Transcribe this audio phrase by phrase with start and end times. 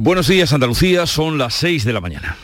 [0.00, 2.36] Buenos días Andalucía, son las 6 de la mañana.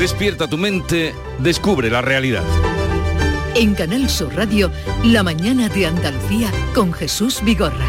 [0.00, 2.44] Despierta tu mente, descubre la realidad.
[3.54, 4.72] En Canal Sur Radio,
[5.04, 7.86] La mañana de Andalucía con Jesús Vigorra.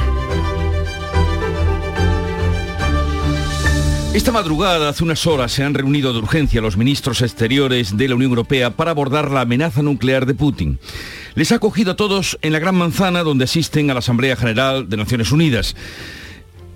[4.13, 8.15] Esta madrugada, hace unas horas, se han reunido de urgencia los ministros exteriores de la
[8.15, 10.79] Unión Europea para abordar la amenaza nuclear de Putin.
[11.37, 14.89] Les ha acogido a todos en la Gran Manzana, donde asisten a la Asamblea General
[14.89, 15.75] de Naciones Unidas.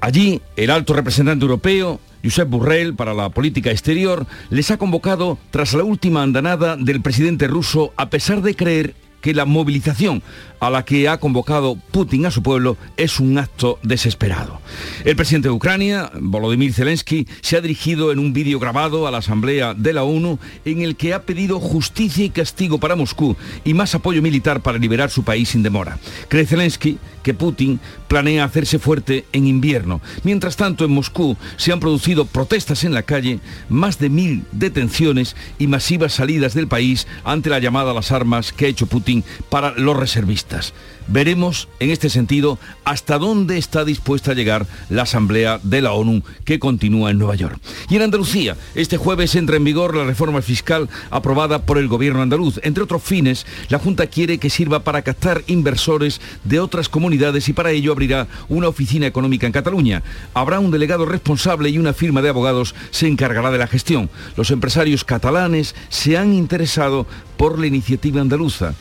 [0.02, 5.74] Allí, el alto representante europeo, Josep Burrell, para la política exterior, les ha convocado tras
[5.74, 10.22] la última andanada del presidente ruso, a pesar de creer que la movilización
[10.60, 14.62] a la que ha convocado Putin a su pueblo es un acto desesperado.
[15.06, 19.18] El presidente de Ucrania, Volodymyr Zelensky, se ha dirigido en un vídeo grabado a la
[19.18, 23.74] Asamblea de la ONU en el que ha pedido justicia y castigo para Moscú y
[23.74, 25.98] más apoyo militar para liberar su país sin demora.
[26.28, 30.02] Cree Zelensky que Putin planea hacerse fuerte en invierno.
[30.24, 35.36] Mientras tanto, en Moscú se han producido protestas en la calle, más de mil detenciones
[35.60, 39.11] y masivas salidas del país ante la llamada a las armas que ha hecho Putin
[39.50, 40.74] para los reservistas.
[41.08, 46.24] Veremos en este sentido hasta dónde está dispuesta a llegar la Asamblea de la ONU
[46.46, 47.60] que continúa en Nueva York.
[47.90, 52.22] Y en Andalucía, este jueves entra en vigor la reforma fiscal aprobada por el gobierno
[52.22, 52.60] andaluz.
[52.64, 57.54] Entre otros fines, la Junta quiere que sirva para captar inversores de otras comunidades y
[57.54, 60.04] para ello abrirá una oficina económica en Cataluña.
[60.34, 64.10] Habrá un delegado responsable y una firma de abogados se encargará de la gestión.
[64.38, 67.06] Los empresarios catalanes se han interesado
[67.38, 68.76] por la iniciativa andaluza.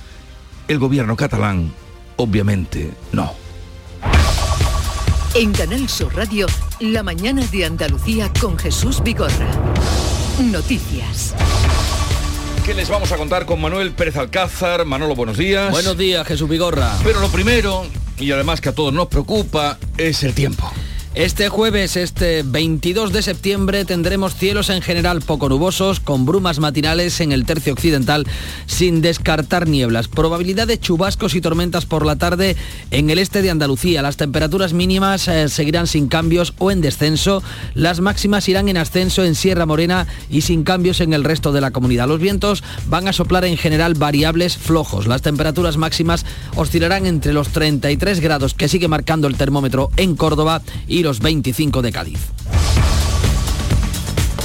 [0.69, 1.73] El gobierno catalán
[2.23, 3.33] Obviamente no.
[5.35, 6.47] En Canal Sur Radio,
[6.81, 9.49] la mañana de Andalucía con Jesús Vigorra.
[10.39, 11.35] Noticias.
[12.67, 14.85] ¿Qué les vamos a contar con Manuel Pérez Alcázar?
[14.85, 15.71] Manolo, buenos días.
[15.71, 16.95] Buenos días, Jesús Vigorra.
[17.03, 17.87] Pero lo primero,
[18.19, 20.71] y además que a todos nos preocupa, es el tiempo.
[21.17, 27.21] Este jueves, este 22 de septiembre, tendremos cielos en general poco nubosos, con brumas matinales
[27.21, 28.29] en el tercio occidental,
[28.67, 30.07] sin descartar nieblas.
[30.07, 32.55] Probabilidad de chubascos y tormentas por la tarde
[32.93, 34.03] en el este de Andalucía.
[34.03, 37.43] Las temperaturas mínimas eh, seguirán sin cambios o en descenso.
[37.75, 41.61] Las máximas irán en ascenso en Sierra Morena y sin cambios en el resto de
[41.61, 42.07] la comunidad.
[42.07, 45.09] Los vientos van a soplar en general variables flojos.
[45.09, 46.25] Las temperaturas máximas
[46.55, 51.83] oscilarán entre los 33 grados que sigue marcando el termómetro en Córdoba y los 25
[51.83, 52.19] de Cádiz.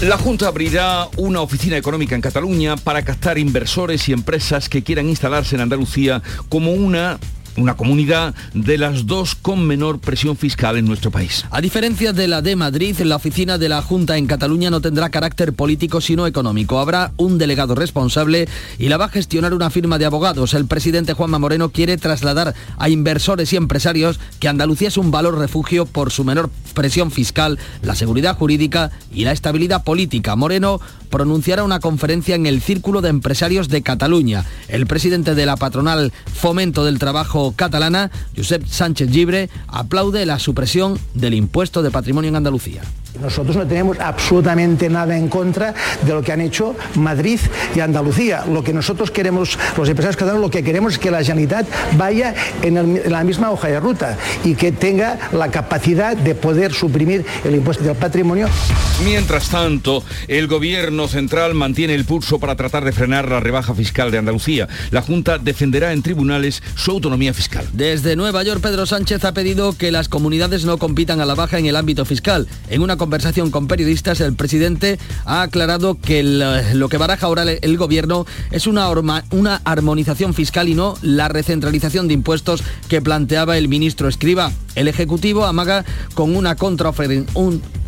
[0.01, 5.07] La Junta abrirá una oficina económica en Cataluña para captar inversores y empresas que quieran
[5.07, 7.17] instalarse en Andalucía como una
[7.57, 11.45] una comunidad de las dos con menor presión fiscal en nuestro país.
[11.51, 15.09] A diferencia de la de Madrid, la oficina de la Junta en Cataluña no tendrá
[15.09, 16.79] carácter político sino económico.
[16.79, 20.53] Habrá un delegado responsable y la va a gestionar una firma de abogados.
[20.53, 25.37] El presidente Juanma Moreno quiere trasladar a inversores y empresarios que Andalucía es un valor
[25.37, 30.35] refugio por su menor presión fiscal, la seguridad jurídica y la estabilidad política.
[30.35, 34.45] Moreno pronunciará una conferencia en el Círculo de Empresarios de Cataluña.
[34.67, 40.99] El presidente de la patronal Fomento del Trabajo catalana, Josep Sánchez Gibre, aplaude la supresión
[41.13, 42.81] del impuesto de patrimonio en Andalucía.
[43.21, 47.39] Nosotros no tenemos absolutamente nada en contra de lo que han hecho Madrid
[47.75, 48.45] y Andalucía.
[48.45, 51.67] Lo que nosotros queremos, los empresarios catalanes, lo que queremos es que la Generalitat
[51.97, 57.25] vaya en, la misma hoja de ruta y que tenga la capacidad de poder suprimir
[57.43, 58.47] el impuesto del patrimonio.
[59.03, 64.11] Mientras tanto, el gobierno central mantiene el pulso para tratar de frenar la rebaja fiscal
[64.11, 64.67] de Andalucía.
[64.91, 67.67] La Junta defenderá en tribunales su autonomía fiscal.
[67.73, 71.59] Desde Nueva York, Pedro Sánchez ha pedido que las comunidades no compitan a la baja
[71.59, 72.47] en el ámbito fiscal.
[72.69, 77.77] En una conversación con periodistas, el presidente ha aclarado que lo que baraja ahora el
[77.77, 78.89] gobierno es una,
[79.29, 84.51] una armonización fiscal y no la recentralización de impuestos que planteaba el ministro Escriba.
[84.73, 85.85] El Ejecutivo amaga
[86.15, 87.31] con una contraoferencia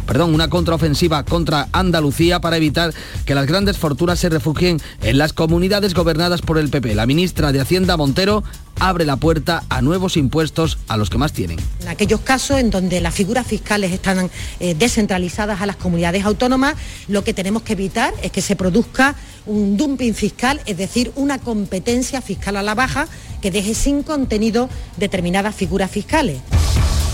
[0.08, 2.94] perdón, una contraofensiva contra Andalucía para evitar
[3.26, 6.96] que las grandes fortunas se refugien en las comunidades gobernadas por el PP.
[6.96, 8.44] La ministra de Hacienda, Montero,
[8.80, 11.60] abre la puerta a nuevos impuestos a los que más tienen.
[11.82, 14.30] En aquellos casos en donde las figuras fiscales están
[14.60, 16.76] eh, descentralizadas a las comunidades autónomas,
[17.08, 19.16] lo que tenemos que evitar es que se produzca
[19.46, 23.08] un dumping fiscal, es decir, una competencia fiscal a la baja
[23.42, 26.40] que deje sin contenido determinadas figuras fiscales.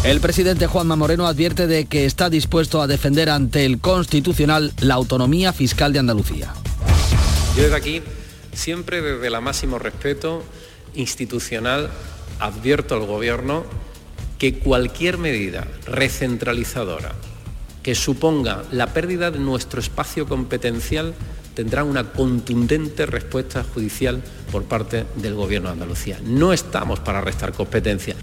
[0.04, 4.96] El presidente Juanma Moreno advierte de que está dispuesto a defender ante el Constitucional la
[4.96, 6.54] autonomía fiscal de Andalucía.
[7.56, 8.02] Yo desde aquí,
[8.52, 10.44] siempre desde el máximo respeto
[10.94, 11.90] institucional,
[12.42, 13.64] advierto al Gobierno
[14.40, 17.14] que cualquier medida recentralizadora
[17.82, 21.14] que suponga la pérdida de nuestro espacio competencial
[21.54, 24.22] tendrá una contundente respuesta judicial
[24.52, 26.20] por parte del Gobierno de Andalucía.
[26.26, 28.18] No estamos para restar competencia.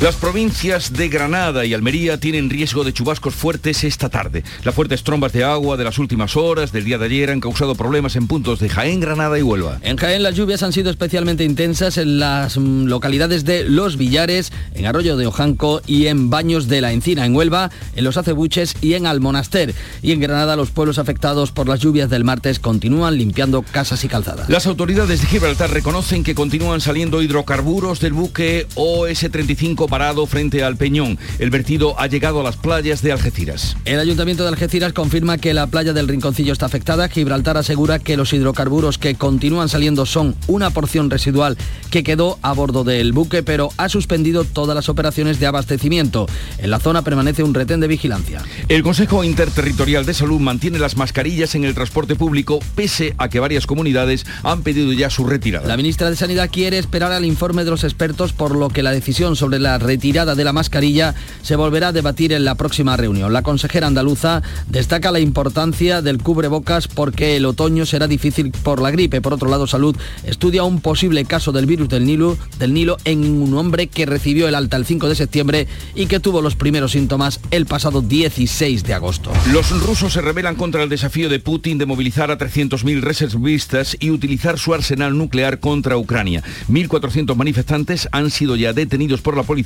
[0.00, 4.44] Las provincias de Granada y Almería tienen riesgo de chubascos fuertes esta tarde.
[4.64, 7.74] Las fuertes trombas de agua de las últimas horas del día de ayer han causado
[7.74, 9.78] problemas en puntos de Jaén, Granada y Huelva.
[9.82, 14.54] En Jaén las lluvias han sido especialmente intensas en las mm, localidades de Los Villares,
[14.72, 18.76] en Arroyo de Ojanco y en Baños de la Encina, en Huelva, en Los Acebuches
[18.80, 19.74] y en Almonaster.
[20.00, 24.08] Y en Granada los pueblos afectados por las lluvias del martes continúan limpiando casas y
[24.08, 24.48] calzadas.
[24.48, 30.76] Las autoridades de Gibraltar reconocen que continúan saliendo hidrocarburos del buque OS-35 parado frente al
[30.76, 31.18] Peñón.
[31.38, 33.76] El vertido ha llegado a las playas de Algeciras.
[33.84, 37.08] El Ayuntamiento de Algeciras confirma que la playa del Rinconcillo está afectada.
[37.08, 41.58] Gibraltar asegura que los hidrocarburos que continúan saliendo son una porción residual
[41.90, 46.26] que quedó a bordo del buque, pero ha suspendido todas las operaciones de abastecimiento.
[46.58, 48.42] En la zona permanece un retén de vigilancia.
[48.68, 53.40] El Consejo Interterritorial de Salud mantiene las mascarillas en el transporte público pese a que
[53.40, 55.66] varias comunidades han pedido ya su retirada.
[55.66, 58.92] La ministra de Sanidad quiere esperar al informe de los expertos por lo que la
[58.92, 63.32] decisión sobre la retirada de la mascarilla se volverá a debatir en la próxima reunión.
[63.32, 68.90] La consejera andaluza destaca la importancia del cubrebocas porque el otoño será difícil por la
[68.90, 69.20] gripe.
[69.20, 73.24] Por otro lado, Salud estudia un posible caso del virus del Nilo, del Nilo en
[73.24, 76.92] un hombre que recibió el alta el 5 de septiembre y que tuvo los primeros
[76.92, 79.32] síntomas el pasado 16 de agosto.
[79.52, 84.10] Los rusos se rebelan contra el desafío de Putin de movilizar a 300.000 reservistas y
[84.10, 86.42] utilizar su arsenal nuclear contra Ucrania.
[86.68, 89.59] 1.400 manifestantes han sido ya detenidos por la policía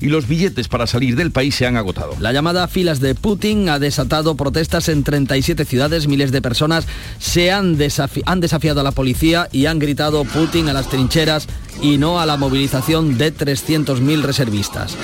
[0.00, 2.14] y los billetes para salir del país se han agotado.
[2.20, 6.06] La llamada filas de Putin ha desatado protestas en 37 ciudades.
[6.06, 6.86] Miles de personas
[7.18, 7.76] se han,
[8.26, 11.48] han desafiado a la policía y han gritado Putin a las trincheras
[11.82, 14.96] y no a la movilización de 300.000 reservistas.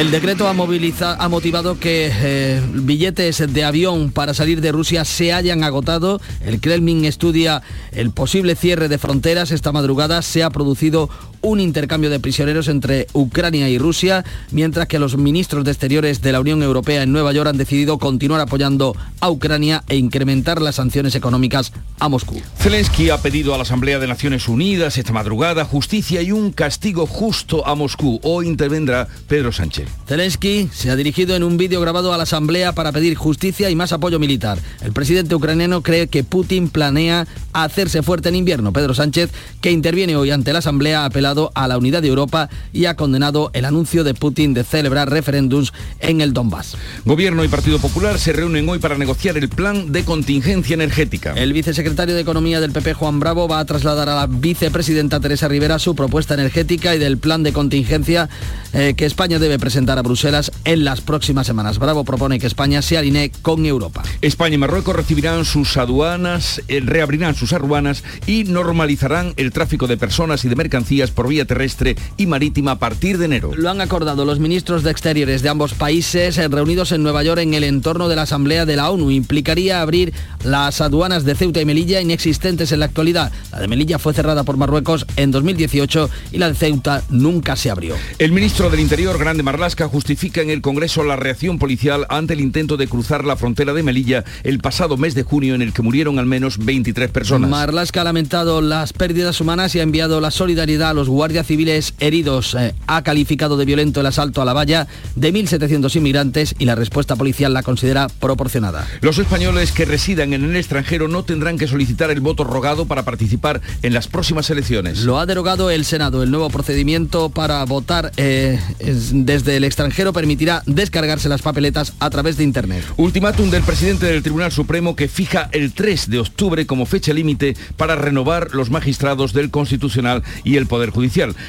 [0.00, 5.62] El decreto ha, motivado que eh, billetes de avión para salir de Rusia se hayan
[5.62, 6.22] agotado.
[6.42, 7.60] El Kremlin estudia
[7.92, 9.50] el posible cierre de fronteras.
[9.50, 11.10] Esta madrugada se ha producido
[11.42, 16.32] un intercambio de prisioneros entre Ucrania y Rusia, mientras que los ministros de Exteriores de
[16.32, 20.76] la Unión Europea en Nueva York han decidido continuar apoyando a Ucrania e incrementar las
[20.76, 22.40] sanciones económicas a Moscú.
[22.58, 27.06] Zelensky ha pedido a la Asamblea de Naciones Unidas esta madrugada justicia y un castigo
[27.06, 28.20] justo a Moscú.
[28.22, 29.88] Hoy intervendrá Pedro Sánchez.
[30.06, 33.76] Zelensky se ha dirigido en un vídeo grabado a la Asamblea para pedir justicia y
[33.76, 34.58] más apoyo militar.
[34.82, 38.72] El presidente ucraniano cree que Putin planea hacerse fuerte en invierno.
[38.72, 42.48] Pedro Sánchez, que interviene hoy ante la Asamblea, ha apelado a la unidad de Europa
[42.72, 46.76] y ha condenado el anuncio de Putin de celebrar referéndums en el Donbass.
[47.04, 51.34] Gobierno y Partido Popular se reúnen hoy para negociar el plan de contingencia energética.
[51.36, 55.48] El vicesecretario de Economía del PP, Juan Bravo, va a trasladar a la vicepresidenta Teresa
[55.48, 58.28] Rivera su propuesta energética y del plan de contingencia
[58.72, 61.78] eh, que España debe presentar a Bruselas en las próximas semanas.
[61.78, 64.02] Bravo propone que España se alinee con Europa.
[64.20, 69.96] España y Marruecos recibirán sus aduanas, eh, reabrirán sus aduanas y normalizarán el tráfico de
[69.96, 73.52] personas y de mercancías por vía terrestre y marítima a partir de enero.
[73.54, 77.40] Lo han acordado los ministros de Exteriores de ambos países eh, reunidos en Nueva York
[77.40, 79.10] en el entorno de la Asamblea de la ONU.
[79.10, 80.12] Implicaría abrir
[80.44, 83.32] las aduanas de Ceuta y Melilla inexistentes en la actualidad.
[83.52, 87.70] La de Melilla fue cerrada por Marruecos en 2018 y la de Ceuta nunca se
[87.70, 87.94] abrió.
[88.18, 92.40] El ministro del Interior, Grande Marlasca, justifica en el Congreso la reacción policial ante el
[92.40, 95.82] intento de cruzar la frontera de Melilla el pasado mes de junio en el que
[95.82, 97.50] murieron al menos 23 personas.
[97.50, 101.94] Marlasca ha lamentado las pérdidas humanas y ha enviado la solidaridad a los guardias civiles
[102.00, 102.54] heridos.
[102.54, 104.86] Eh, ha calificado de violento el asalto a la valla
[105.16, 108.86] de 1.700 inmigrantes y la respuesta policial la considera proporcionada.
[109.00, 113.04] Los españoles que residan en el extranjero no tendrán que solicitar el voto rogado para
[113.04, 115.00] participar en las próximas elecciones.
[115.00, 116.22] Lo ha derogado el Senado.
[116.22, 122.36] El nuevo procedimiento para votar eh, desde el extranjero permitirá descargarse las papeletas a través
[122.36, 122.84] de Internet.
[122.96, 127.56] Ultimátum del presidente del Tribunal Supremo que fija el 3 de octubre como fecha límite
[127.76, 130.99] para renovar los magistrados del Constitucional y el Poder Judicial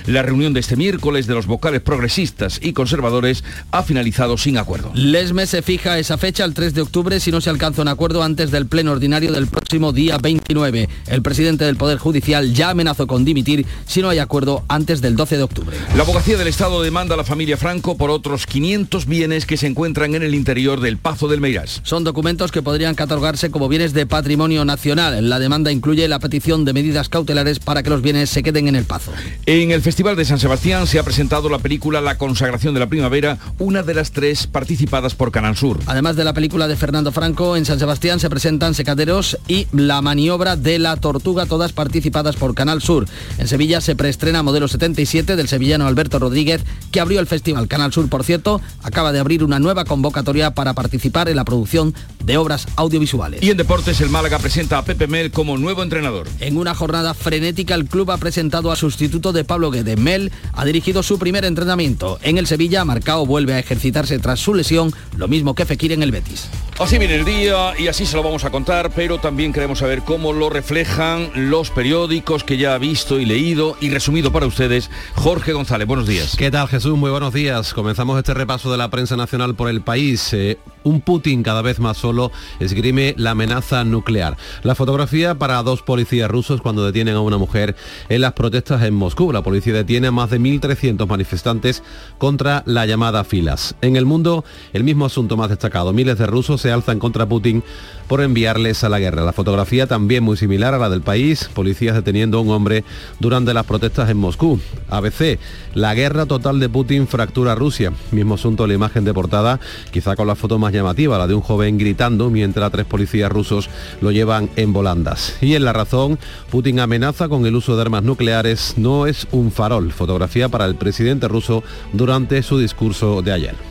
[0.06, 4.92] la reunión de este miércoles de los vocales progresistas y conservadores ha finalizado sin acuerdo.
[4.94, 8.24] Lesme se fija esa fecha el 3 de octubre si no se alcanza un acuerdo
[8.24, 10.90] antes del pleno ordinario del próximo día 29.
[11.08, 15.16] El presidente del Poder Judicial ya amenazó con dimitir si no hay acuerdo antes del
[15.16, 15.78] 12 de octubre.
[15.96, 19.68] La abogacía del Estado demanda a la familia Franco por otros 500 bienes que se
[19.68, 21.82] encuentran en el interior del Pazo del Meirás.
[21.84, 25.30] Son documentos que podrían catalogarse como bienes de patrimonio nacional.
[25.30, 28.76] La demanda incluye la petición de medidas cautelares para que los bienes se queden en
[28.76, 29.12] el Pazo.
[29.48, 32.90] En el Festival de San Sebastián se ha presentado la película La consagración de la
[32.90, 35.80] primavera, una de las tres participadas por Canal Sur.
[35.88, 40.04] Además de la película de Fernando Franco, en San Sebastián se presentan Secaderos y La
[40.04, 43.08] maniobra de la tortuga, todas participadas por Canal Sur.
[43.40, 47.68] En Sevilla se preestrena Modelo 77 del sevillano Alberto Rodríguez, que abrió el festival.
[47.68, 51.96] Canal Sur, por cierto, acaba de abrir una nueva convocatoria para participar en la producción
[52.24, 53.42] de obras audiovisuales.
[53.42, 56.28] Y en deportes, el Málaga presenta a Pepe Mel como nuevo entrenador.
[56.40, 59.98] En una jornada frenética, el club ha presentado a sustituto de Pablo Guedes.
[59.98, 62.20] Mel ha dirigido su primer entrenamiento.
[62.22, 66.04] En el Sevilla, Marcao vuelve a ejercitarse tras su lesión, lo mismo que Fekir en
[66.04, 66.50] el Betis.
[66.80, 70.02] Así viene el día y así se lo vamos a contar, pero también queremos saber
[70.02, 74.90] cómo lo reflejan los periódicos que ya ha visto y leído y resumido para ustedes.
[75.16, 76.36] Jorge González, buenos días.
[76.36, 76.98] ¿Qué tal Jesús?
[76.98, 77.74] Muy buenos días.
[77.74, 80.34] Comenzamos este repaso de la prensa nacional por el país.
[80.34, 84.38] Eh, un Putin cada vez más solo esgrime la amenaza nuclear.
[84.64, 87.76] La fotografía para dos policías rusos cuando detienen a una mujer
[88.10, 89.32] en las protestas en Moscú.
[89.32, 91.84] La policía detiene a más de 1.300 manifestantes
[92.18, 93.76] contra la llamada filas.
[93.82, 95.94] En el mundo, el mismo asunto más destacado.
[95.94, 97.64] Miles de rusos se alzan contra Putin
[98.12, 99.24] por enviarles a la guerra.
[99.24, 101.50] La fotografía también muy similar a la del país.
[101.54, 102.84] Policías deteniendo a un hombre
[103.22, 104.60] durante las protestas en Moscú.
[104.90, 105.40] ABC,
[105.76, 107.94] la guerra total de Putin fractura Rusia.
[108.12, 111.42] Mismo asunto la imagen de portada, quizá con la foto más llamativa, la de un
[111.42, 113.70] joven gritando mientras tres policías rusos
[114.02, 115.38] lo llevan en volandas.
[115.40, 118.74] Y en la razón, Putin amenaza con el uso de armas nucleares.
[118.76, 119.94] No es un farol.
[119.94, 121.64] Fotografía para el presidente ruso
[121.94, 123.71] durante su discurso de ayer.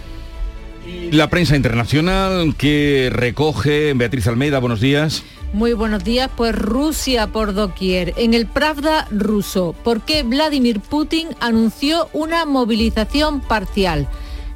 [1.13, 5.25] La prensa internacional que recoge Beatriz Almeida, buenos días.
[5.53, 8.15] Muy buenos días, pues Rusia por doquier.
[8.17, 14.09] En el Pravda ruso, ¿por qué Vladimir Putin anunció una movilización parcial?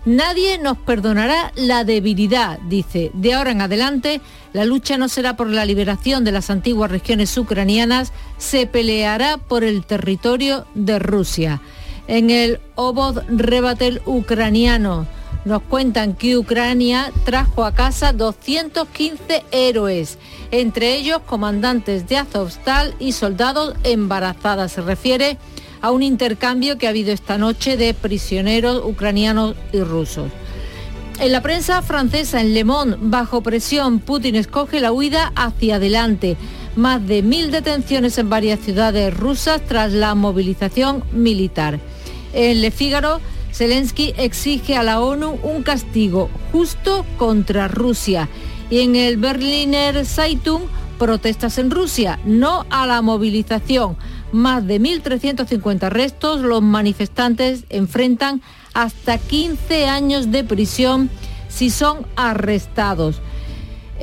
[0.05, 3.11] Nadie nos perdonará la debilidad, dice.
[3.15, 4.21] De ahora en adelante,
[4.53, 9.65] la lucha no será por la liberación de las antiguas regiones ucranianas, se peleará por
[9.65, 11.61] el territorio de Rusia.
[12.07, 15.07] En el Obod Rebatel ucraniano,
[15.45, 20.19] nos cuentan que Ucrania trajo a casa 215 héroes,
[20.51, 24.73] entre ellos comandantes de Azovstal y soldados embarazadas.
[24.73, 25.39] Se refiere
[25.83, 30.31] a un intercambio que ha habido esta noche de prisioneros ucranianos y rusos.
[31.21, 36.37] En la prensa francesa, en Le Monde, bajo presión, Putin escoge la huida hacia adelante.
[36.75, 41.79] Más de mil detenciones en varias ciudades rusas tras la movilización militar.
[42.33, 43.21] En Le Figaro,
[43.55, 48.29] Zelensky exige a la ONU un castigo justo contra Rusia.
[48.69, 50.63] Y en el Berliner Zeitung,
[50.99, 53.97] protestas en Rusia, no a la movilización.
[54.33, 58.43] Más de 1.350 arrestos, los manifestantes enfrentan
[58.73, 61.09] hasta 15 años de prisión
[61.49, 63.23] si son arrestados.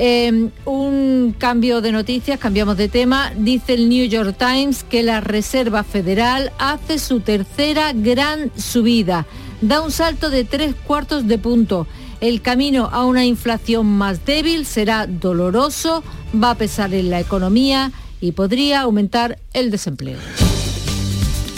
[0.03, 3.31] Eh, un cambio de noticias, cambiamos de tema.
[3.38, 9.27] Dice el New York Times que la Reserva Federal hace su tercera gran subida.
[9.62, 11.86] Da un salto de tres cuartos de punto.
[12.20, 16.03] El camino a una inflación más débil será doloroso,
[16.34, 20.17] va a pesar en la economía y podría aumentar el desempleo.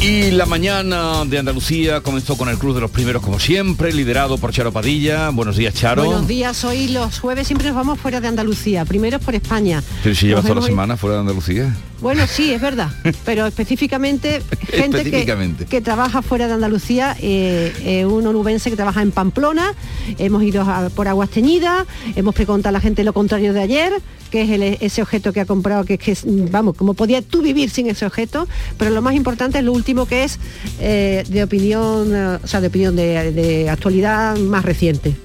[0.03, 4.38] Y la mañana de Andalucía comenzó con el Club de los Primeros como siempre, liderado
[4.38, 5.29] por Charo Padilla.
[5.29, 6.03] Buenos días, Charo.
[6.03, 9.81] Buenos días, hoy los jueves siempre nos vamos fuera de Andalucía, primero por España.
[10.03, 11.74] Pero si llevas toda la semana fuera de Andalucía.
[12.03, 12.89] Bueno, sí, es verdad,
[13.25, 15.63] pero específicamente gente Específicamente.
[15.65, 19.74] Que, que trabaja fuera de Andalucía, eh, eh, un onubense que trabaja en Pamplona,
[20.19, 23.93] hemos ido a- por Aguas Teñidas, hemos preguntado a la gente lo contrario de ayer,
[24.29, 26.17] que es el- ese objeto que ha comprado, que es que,
[26.51, 30.05] vamos, como podía tú vivir sin ese objeto, pero lo más importante es lo último
[30.05, 30.39] que es
[30.81, 35.15] eh, de opinión, o sea, de opinión de, de actualidad más reciente.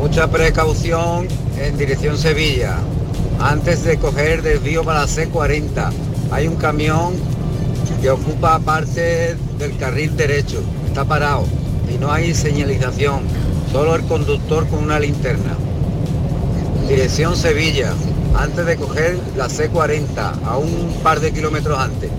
[0.00, 1.28] Mucha precaución
[1.60, 2.78] en dirección Sevilla.
[3.40, 5.90] Antes de coger desvío para la C40,
[6.32, 7.14] hay un camión
[8.02, 10.60] que ocupa parte del carril derecho.
[10.86, 11.46] Está parado
[11.92, 13.22] y no hay señalización.
[13.70, 15.56] Solo el conductor con una linterna.
[16.88, 17.92] Dirección Sevilla.
[18.36, 22.10] Antes de coger la C40, a un par de kilómetros antes.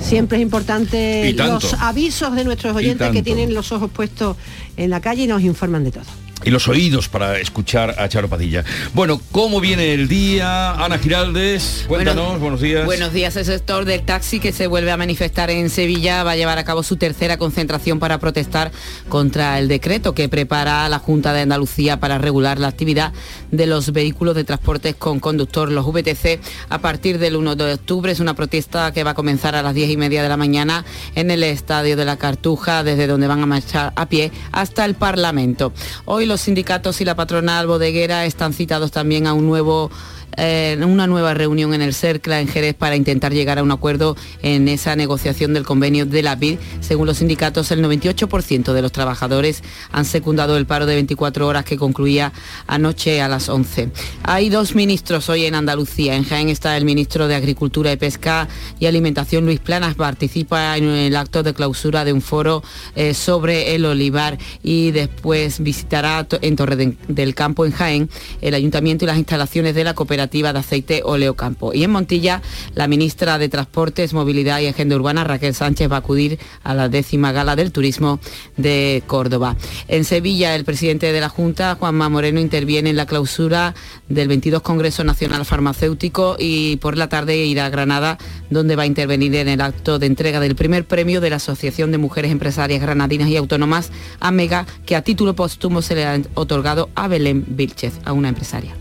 [0.00, 4.36] Siempre es importante los avisos de nuestros oyentes que tienen los ojos puestos
[4.76, 6.27] en la calle y nos informan de todo.
[6.44, 8.64] Y los oídos para escuchar a Charo Padilla.
[8.94, 10.72] Bueno, ¿cómo viene el día?
[10.72, 12.86] Ana Giraldes, cuéntanos, Bueno, buenos días.
[12.86, 13.36] Buenos días.
[13.36, 16.64] El sector del taxi que se vuelve a manifestar en Sevilla va a llevar a
[16.64, 18.70] cabo su tercera concentración para protestar
[19.08, 23.12] contra el decreto que prepara la Junta de Andalucía para regular la actividad
[23.50, 28.12] de los vehículos de transportes con conductor, los VTC, a partir del 1 de octubre.
[28.12, 30.84] Es una protesta que va a comenzar a las 10 y media de la mañana
[31.16, 34.94] en el Estadio de la Cartuja, desde donde van a marchar a pie hasta el
[34.94, 35.72] Parlamento.
[36.04, 39.90] Hoy los sindicatos y la patronal bodeguera están citados también a un nuevo
[40.38, 44.16] eh, una nueva reunión en el CERCLA en Jerez para intentar llegar a un acuerdo
[44.42, 46.58] en esa negociación del convenio de la BID.
[46.80, 51.64] Según los sindicatos, el 98% de los trabajadores han secundado el paro de 24 horas
[51.64, 52.32] que concluía
[52.68, 53.90] anoche a las 11.
[54.22, 56.14] Hay dos ministros hoy en Andalucía.
[56.14, 60.84] En Jaén está el ministro de Agricultura y Pesca y Alimentación, Luis Planas, participa en
[60.84, 62.62] el acto de clausura de un foro
[62.94, 68.08] eh, sobre el olivar y después visitará en Torre del Campo, en Jaén,
[68.40, 71.72] el ayuntamiento y las instalaciones de la cooperativa de aceite Oleocampo.
[71.72, 72.42] Y en Montilla,
[72.74, 76.88] la ministra de Transportes, Movilidad y Agenda Urbana, Raquel Sánchez, va a acudir a la
[76.88, 78.20] décima gala del turismo
[78.56, 79.56] de Córdoba.
[79.88, 83.74] En Sevilla, el presidente de la Junta, Juanma Moreno, interviene en la clausura
[84.08, 88.18] del 22 Congreso Nacional Farmacéutico y por la tarde irá a Granada,
[88.50, 91.90] donde va a intervenir en el acto de entrega del primer premio de la Asociación
[91.90, 96.90] de Mujeres Empresarias Granadinas y Autónomas, AMEGA, que a título póstumo se le ha otorgado
[96.94, 98.74] a Belén Vilchez, a una empresaria.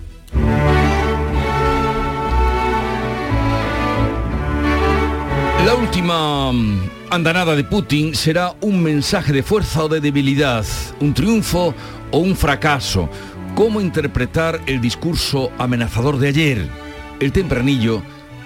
[5.67, 10.65] La última mm, andanada de Putin será un mensaje de fuerza o de debilidad,
[11.01, 11.75] un triunfo
[12.09, 13.09] o un fracaso.
[13.53, 16.69] ¿Cómo interpretar el discurso amenazador de ayer?
[17.19, 18.01] El tempranillo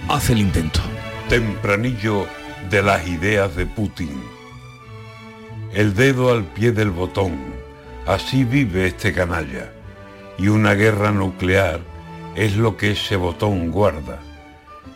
[0.10, 0.80] hace el intento.
[1.30, 2.26] Tempranillo
[2.72, 4.20] de las ideas de Putin.
[5.76, 7.38] El dedo al pie del botón.
[8.08, 9.72] Así vive este canalla.
[10.40, 11.82] Y una guerra nuclear
[12.34, 14.18] es lo que ese botón guarda.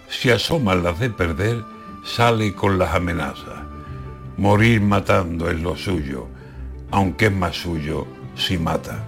[0.10, 1.75] Si asoman las de perder,
[2.05, 3.65] sale con las amenazas.
[4.38, 6.27] Morir matando es lo suyo,
[6.91, 9.03] aunque es más suyo si mata.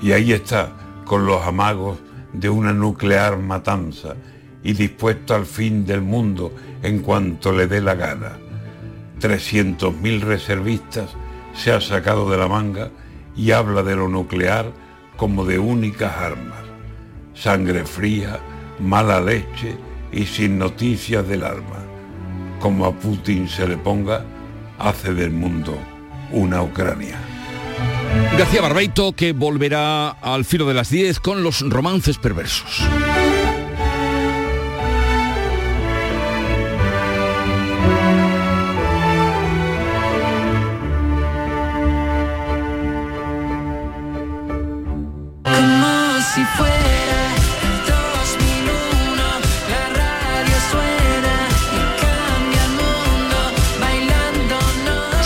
[0.00, 0.70] Y ahí está,
[1.04, 1.98] con los amagos
[2.32, 4.14] de una nuclear matanza
[4.62, 8.38] y dispuesto al fin del mundo en cuanto le dé la gana.
[9.20, 11.10] 300.000 reservistas
[11.52, 12.90] se ha sacado de la manga
[13.34, 14.66] y habla de lo nuclear
[15.16, 16.62] como de únicas armas.
[17.34, 18.38] Sangre fría,
[18.78, 19.76] mala leche
[20.12, 21.89] y sin noticias del arma
[22.60, 24.24] como a Putin se le ponga,
[24.78, 25.76] hace del mundo
[26.30, 27.18] una Ucrania.
[28.38, 32.82] García Barbeito que volverá al filo de las 10 con los romances perversos.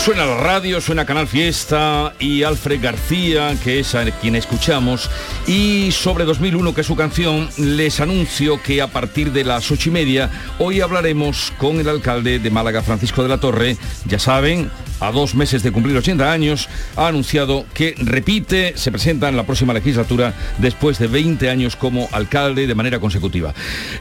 [0.05, 5.09] Suena la radio, suena Canal Fiesta y Alfred García, que es a quien escuchamos.
[5.47, 9.89] Y sobre 2001, que es su canción, les anuncio que a partir de las ocho
[9.89, 13.77] y media, hoy hablaremos con el alcalde de Málaga, Francisco de la Torre.
[14.05, 19.27] Ya saben, a dos meses de cumplir 80 años, ha anunciado que repite, se presenta
[19.27, 23.55] en la próxima legislatura después de 20 años como alcalde de manera consecutiva.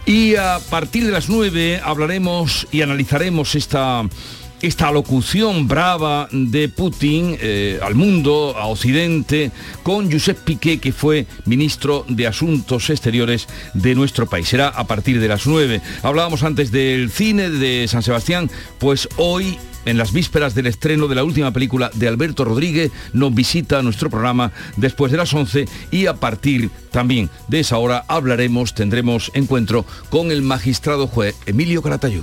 [0.04, 4.02] Y a partir de las 9 hablaremos y analizaremos esta
[4.66, 11.26] esta locución brava de Putin eh, al mundo, a Occidente, con Josep Piqué, que fue
[11.44, 14.48] ministro de Asuntos Exteriores de nuestro país.
[14.48, 15.82] Será a partir de las 9.
[16.02, 21.14] Hablábamos antes del cine de San Sebastián, pues hoy en las vísperas del estreno de
[21.16, 26.06] la última película de Alberto Rodríguez, nos visita nuestro programa después de las 11 y
[26.06, 32.22] a partir también de esa hora hablaremos, tendremos encuentro con el magistrado juez Emilio Caratayú.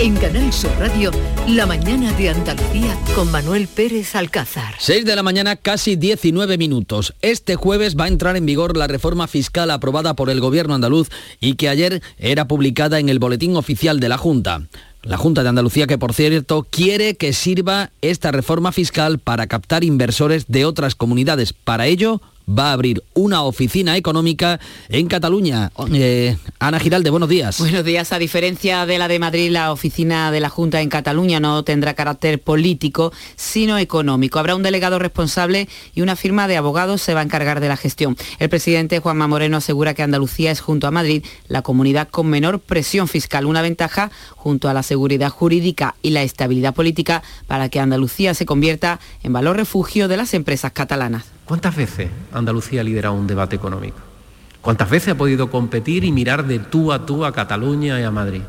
[0.00, 1.10] En Canal Sur Radio,
[1.48, 4.76] la mañana de Andalucía con Manuel Pérez Alcázar.
[4.78, 7.14] 6 de la mañana, casi 19 minutos.
[7.20, 11.08] Este jueves va a entrar en vigor la reforma fiscal aprobada por el gobierno andaluz
[11.40, 14.62] y que ayer era publicada en el boletín oficial de la Junta.
[15.02, 19.82] La Junta de Andalucía que, por cierto, quiere que sirva esta reforma fiscal para captar
[19.82, 21.52] inversores de otras comunidades.
[21.52, 24.58] Para ello, va a abrir una oficina económica
[24.88, 25.70] en Cataluña.
[25.92, 27.58] Eh, Ana Giralde, buenos días.
[27.58, 28.12] Buenos días.
[28.12, 31.94] A diferencia de la de Madrid, la oficina de la Junta en Cataluña no tendrá
[31.94, 34.38] carácter político, sino económico.
[34.38, 37.76] Habrá un delegado responsable y una firma de abogados se va a encargar de la
[37.76, 38.16] gestión.
[38.38, 42.60] El presidente Juanma Moreno asegura que Andalucía es junto a Madrid la comunidad con menor
[42.60, 47.80] presión fiscal, una ventaja junto a la seguridad jurídica y la estabilidad política para que
[47.80, 51.37] Andalucía se convierta en valor refugio de las empresas catalanas.
[51.48, 53.96] ¿Cuántas veces Andalucía ha liderado un debate económico?
[54.60, 58.10] ¿Cuántas veces ha podido competir y mirar de tú a tú a Cataluña y a
[58.10, 58.42] Madrid?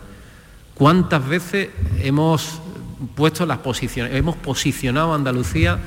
[0.74, 1.70] ¿Cuántas veces
[2.02, 2.60] hemos
[3.16, 5.80] puesto las posiciones, hemos posicionado a Andalucía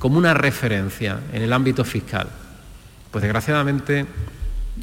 [0.00, 2.28] como una referencia en el ámbito fiscal?
[3.12, 4.06] Pues desgraciadamente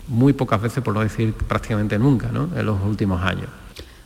[0.08, 2.50] muy pocas veces, por no decir prácticamente nunca, ¿no?
[2.56, 3.50] en los últimos años.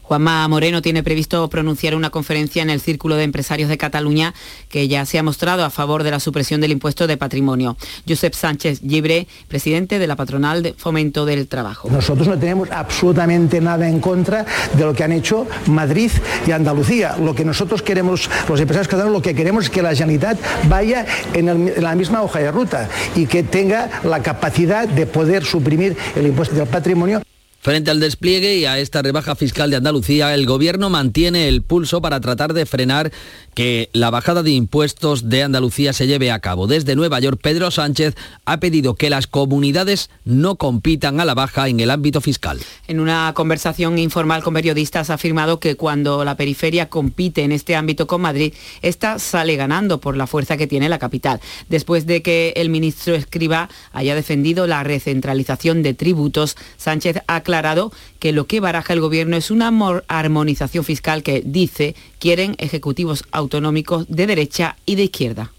[0.09, 4.33] Juanma Moreno tiene previsto pronunciar una conferencia en el Círculo de Empresarios de Cataluña
[4.67, 7.77] que ya se ha mostrado a favor de la supresión del impuesto de patrimonio.
[8.07, 11.91] Josep Sánchez Libre, presidente de la patronal de Fomento del Trabajo.
[11.91, 16.09] Nosotros no tenemos absolutamente nada en contra de lo que han hecho Madrid
[16.47, 17.15] y Andalucía.
[17.15, 21.05] Lo que nosotros queremos, los empresarios catalanes, lo que queremos es que la Generalitat vaya
[21.35, 26.25] en la misma hoja de ruta y que tenga la capacidad de poder suprimir el
[26.25, 27.21] impuesto del patrimonio.
[27.61, 32.01] Frente al despliegue y a esta rebaja fiscal de Andalucía, el Gobierno mantiene el pulso
[32.01, 33.11] para tratar de frenar
[33.53, 36.67] que la bajada de impuestos de Andalucía se lleve a cabo.
[36.67, 41.67] Desde Nueva York, Pedro Sánchez ha pedido que las comunidades no compitan a la baja
[41.67, 42.61] en el ámbito fiscal.
[42.87, 47.75] En una conversación informal con periodistas ha afirmado que cuando la periferia compite en este
[47.75, 51.41] ámbito con Madrid, esta sale ganando por la fuerza que tiene la capital.
[51.67, 57.91] Después de que el ministro Escriba haya defendido la recentralización de tributos, Sánchez ha aclarado
[58.19, 59.73] que lo que baraja el gobierno es una
[60.07, 65.51] armonización fiscal que dice quieren ejecutivos autonómicos de derecha y de izquierda.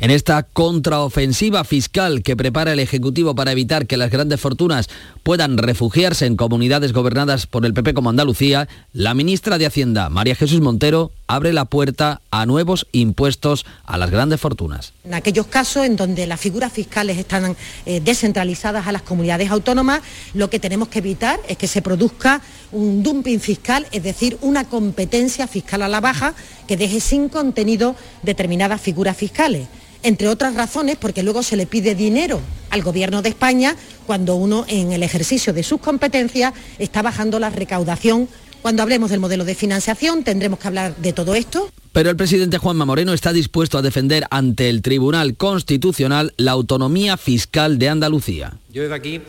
[0.00, 4.88] En esta contraofensiva fiscal que prepara el Ejecutivo para evitar que las grandes fortunas
[5.22, 10.34] puedan refugiarse en comunidades gobernadas por el PP como Andalucía, la ministra de Hacienda, María
[10.34, 14.92] Jesús Montero, abre la puerta a nuevos impuestos a las grandes fortunas.
[15.04, 17.56] En aquellos casos en donde las figuras fiscales están
[17.86, 20.00] eh, descentralizadas a las comunidades autónomas,
[20.34, 22.40] lo que tenemos que evitar es que se produzca
[22.72, 26.34] un dumping fiscal, es decir, una competencia fiscal a la baja
[26.66, 29.66] que deje sin contenido determinadas figuras fiscales
[30.02, 34.64] entre otras razones porque luego se le pide dinero al Gobierno de España cuando uno
[34.68, 38.28] en el ejercicio de sus competencias está bajando la recaudación.
[38.62, 41.70] Cuando hablemos del modelo de financiación tendremos que hablar de todo esto.
[41.92, 47.16] Pero el presidente Juanma Moreno está dispuesto a defender ante el Tribunal Constitucional la autonomía
[47.16, 48.58] fiscal de Andalucía.
[48.72, 49.20] Yo desde aquí,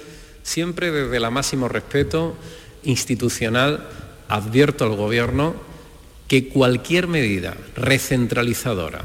[0.43, 2.35] siempre desde el máximo respeto
[2.83, 3.87] institucional,
[4.27, 5.55] advierto al Gobierno
[6.27, 9.03] que cualquier medida recentralizadora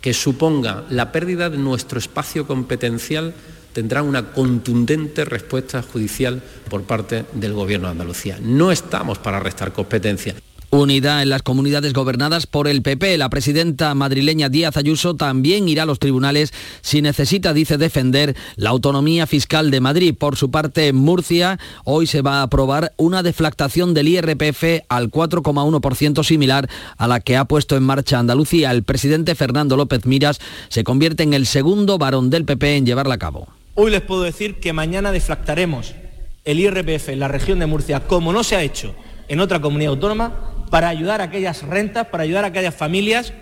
[0.00, 3.34] que suponga la pérdida de nuestro espacio competencial
[3.72, 8.38] tendrá una contundente respuesta judicial por parte del Gobierno de Andalucía.
[8.40, 10.34] No estamos para restar competencia.
[10.72, 13.18] Unidad en las comunidades gobernadas por el PP.
[13.18, 18.70] La presidenta madrileña Díaz Ayuso también irá a los tribunales si necesita, dice, defender la
[18.70, 20.14] autonomía fiscal de Madrid.
[20.16, 25.10] Por su parte, en Murcia, hoy se va a aprobar una deflactación del IRPF al
[25.10, 28.70] 4,1% similar a la que ha puesto en marcha Andalucía.
[28.70, 33.16] El presidente Fernando López Miras se convierte en el segundo varón del PP en llevarla
[33.16, 33.48] a cabo.
[33.74, 35.96] Hoy les puedo decir que mañana deflactaremos
[36.44, 38.94] el IRPF en la región de Murcia, como no se ha hecho
[39.30, 43.32] en otra comunidad autónoma, para ayudar a aquellas rentas, para ayudar a aquellas familias,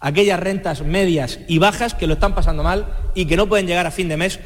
[0.00, 3.86] aquellas rentas medias y bajas que lo están pasando mal y que no pueden llegar
[3.86, 4.40] a fin de mes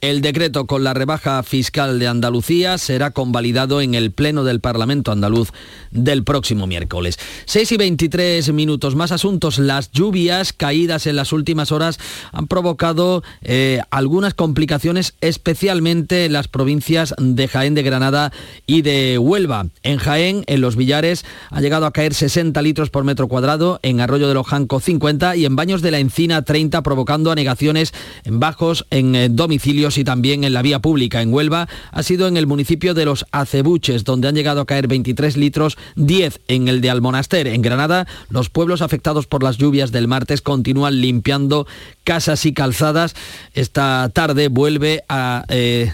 [0.00, 5.12] el decreto con la rebaja fiscal de Andalucía será convalidado en el Pleno del Parlamento
[5.12, 5.50] andaluz
[5.90, 7.18] del próximo miércoles.
[7.44, 9.58] 6 y 23 minutos más asuntos.
[9.58, 11.98] Las lluvias caídas en las últimas horas
[12.32, 18.32] han provocado eh, algunas complicaciones, especialmente en las provincias de Jaén, de Granada
[18.66, 19.66] y de Huelva.
[19.82, 24.00] En Jaén, en los Villares, ha llegado a caer 60 litros por metro cuadrado, en
[24.00, 27.92] Arroyo de Lojanco 50 y en Baños de la Encina 30, provocando anegaciones
[28.24, 32.28] en bajos en eh, domicilios y también en la vía pública en Huelva ha sido
[32.28, 36.68] en el municipio de Los Acebuches, donde han llegado a caer 23 litros, 10 en
[36.68, 37.46] el de Almonaster.
[37.46, 41.66] En Granada, los pueblos afectados por las lluvias del martes continúan limpiando
[42.04, 43.14] casas y calzadas.
[43.54, 45.92] Esta tarde vuelve a, eh,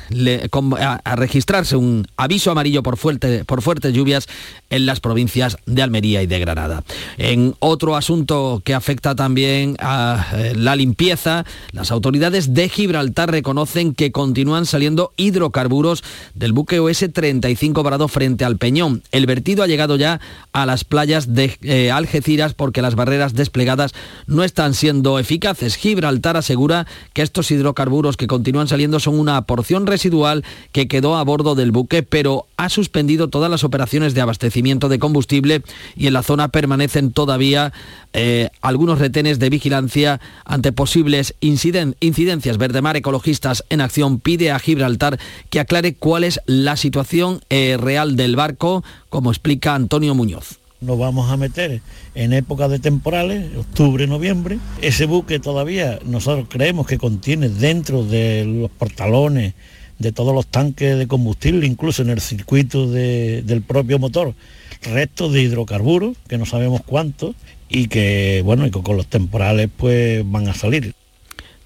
[0.81, 4.29] a, registrarse un aviso amarillo por, fuerte, por fuertes lluvias
[4.71, 6.85] en las provincias de Almería y de Granada.
[7.19, 13.86] En otro asunto que afecta también a eh, la limpieza, las autoridades de Gibraltar reconocen
[13.95, 16.03] que continúan saliendo hidrocarburos
[16.35, 19.03] del buque OS 35 varado frente al Peñón.
[19.13, 20.21] El vertido ha llegado ya
[20.53, 23.93] a las playas de eh, Algeciras porque las barreras desplegadas
[24.27, 25.77] no están siendo eficaces.
[25.77, 31.25] Gibraltar asegura que estos hidrocarburos que continúan saliendo son una porción residual que quedó a
[31.25, 35.63] bordo del buque, pero ha suspendido todas las operaciones de abastecimiento de combustible
[35.95, 37.73] y en la zona permanecen todavía
[38.13, 42.59] eh, algunos retenes de vigilancia ante posibles incidencias.
[42.59, 45.19] Verdemar Ecologistas Acción pide a Gibraltar
[45.51, 50.99] que aclare cuál es la situación eh, real del barco, como explica Antonio Muñoz nos
[50.99, 51.81] vamos a meter
[52.15, 54.59] en época de temporales, octubre, noviembre.
[54.83, 59.55] Ese buque todavía nosotros creemos que contiene dentro de los portalones,
[59.99, 64.35] de todos los tanques de combustible, incluso en el circuito del propio motor,
[64.83, 67.35] restos de hidrocarburos, que no sabemos cuántos,
[67.69, 70.95] y que, bueno, y con los temporales pues van a salir.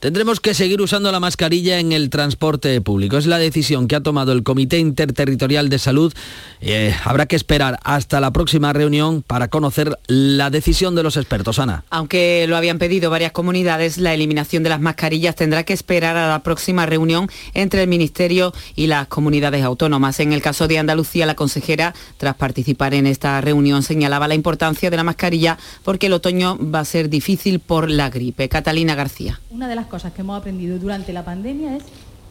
[0.00, 3.18] Tendremos que seguir usando la mascarilla en el transporte público.
[3.18, 6.14] Es la decisión que ha tomado el Comité Interterritorial de Salud.
[6.62, 11.58] Eh, habrá que esperar hasta la próxima reunión para conocer la decisión de los expertos.
[11.58, 11.84] Ana.
[11.90, 16.30] Aunque lo habían pedido varias comunidades, la eliminación de las mascarillas tendrá que esperar a
[16.30, 20.18] la próxima reunión entre el Ministerio y las comunidades autónomas.
[20.20, 24.88] En el caso de Andalucía, la consejera, tras participar en esta reunión, señalaba la importancia
[24.88, 28.48] de la mascarilla porque el otoño va a ser difícil por la gripe.
[28.48, 29.40] Catalina García.
[29.50, 31.82] Una de las cosas que hemos aprendido durante la pandemia es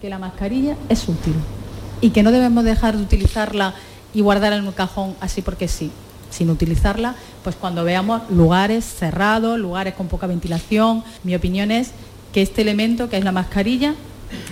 [0.02, 1.36] que la mascarilla es útil
[2.02, 3.76] y que no debemos dejar de utilizarla
[4.14, 5.92] y guardarla en un cajón así porque sí,
[6.32, 11.92] sin utilizarla, pues cuando veamos lugares cerrados, lugares con poca ventilación, mi opinión es
[12.34, 13.96] que este elemento, que es la mascarilla,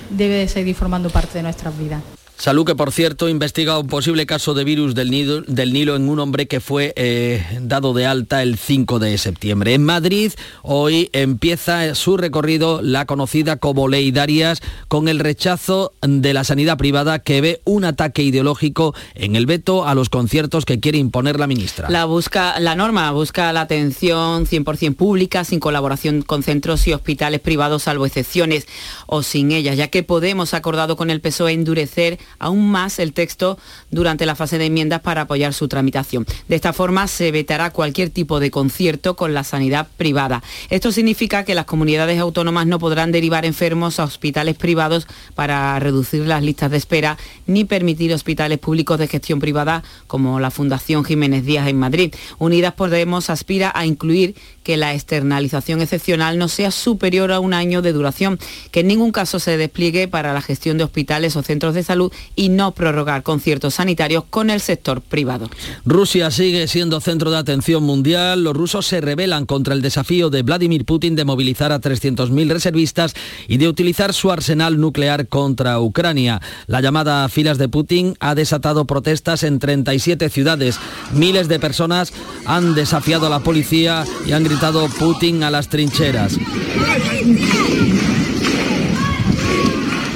[0.10, 2.02] debe de seguir formando parte de nuestras vidas.
[2.38, 6.48] Salud que, por cierto, investiga un posible caso de virus del, Nilo en un hombre
[6.48, 9.74] que fue eh, dado de alta el 5 de septiembre.
[9.74, 10.32] En Madrid
[10.64, 16.78] hoy empieza su recorrido la conocida como Ley Darias con el rechazo de la sanidad
[16.78, 21.40] privada que ve un ataque ideológico en el veto a los conciertos que quiere imponer
[21.40, 21.90] la ministra.
[21.90, 27.40] La, busca, la norma busca la atención 100% pública sin colaboración con centros y hospitales
[27.40, 28.68] privados salvo excepciones
[29.06, 33.58] o sin ellas, ya que Podemos acordado con el PSOE endurecer aún más el texto
[33.92, 36.26] durante la fase de enmiendas para apoyar su tramitación.
[36.48, 40.44] De esta forma se vetará cualquier tipo de concierto con la sanidad privada.
[40.70, 46.26] Esto significa que las comunidades autónomas no podrán derivar enfermos a hospitales privados para reducir
[46.26, 51.46] las listas de espera ni permitir hospitales públicos de gestión privada como la Fundación Jiménez
[51.46, 52.14] Díaz en Madrid.
[52.38, 54.36] Unidas Podemos aspira a incluir
[54.68, 58.38] que la externalización excepcional no sea superior a un año de duración,
[58.70, 62.12] que en ningún caso se despliegue para la gestión de hospitales o centros de salud
[62.36, 65.50] y no prorrogar conciertos sanitarios con el sector privado.
[65.86, 68.44] Rusia sigue siendo centro de atención mundial.
[68.44, 73.14] Los rusos se rebelan contra el desafío de Vladimir Putin de movilizar a 300.000 reservistas
[73.48, 76.42] y de utilizar su arsenal nuclear contra Ucrania.
[76.66, 80.78] La llamada filas de Putin ha desatado protestas en 37 ciudades.
[81.14, 82.12] Miles de personas
[82.46, 84.57] han desafiado a la policía y han gritado
[84.98, 86.38] Putin a las trincheras.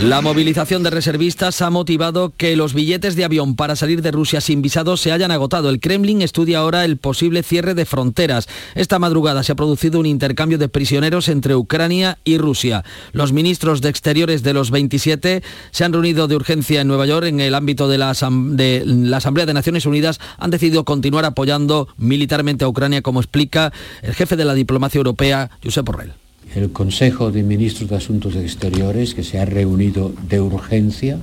[0.03, 4.41] La movilización de reservistas ha motivado que los billetes de avión para salir de Rusia
[4.41, 5.69] sin visado se hayan agotado.
[5.69, 8.49] El Kremlin estudia ahora el posible cierre de fronteras.
[8.73, 12.83] Esta madrugada se ha producido un intercambio de prisioneros entre Ucrania y Rusia.
[13.11, 17.27] Los ministros de Exteriores de los 27 se han reunido de urgencia en Nueva York
[17.27, 20.19] en el ámbito de la, Asamblea de Naciones Unidas.
[20.39, 25.51] Han decidido continuar apoyando militarmente a Ucrania, como explica el jefe de la diplomacia europea,
[25.63, 26.20] Josep Borrell
[26.55, 31.17] el Consejo de Ministros de Asuntos Exteriores, que se ha reunido de urgencia,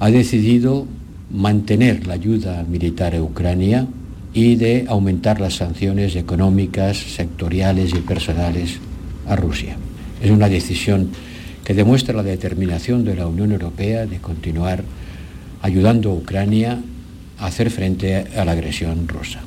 [0.00, 0.86] ha decidido
[1.30, 3.86] mantener la ayuda militar a Ucrania
[4.34, 8.78] y de aumentar las sanciones económicas, sectoriales y personales
[9.28, 9.76] a Rusia.
[10.22, 11.10] Es una decisión
[11.64, 14.82] que demuestra la determinación de la Unión Europea de continuar
[15.62, 16.80] ayudando a Ucrania
[17.38, 19.42] a hacer frente a la agresión rusa.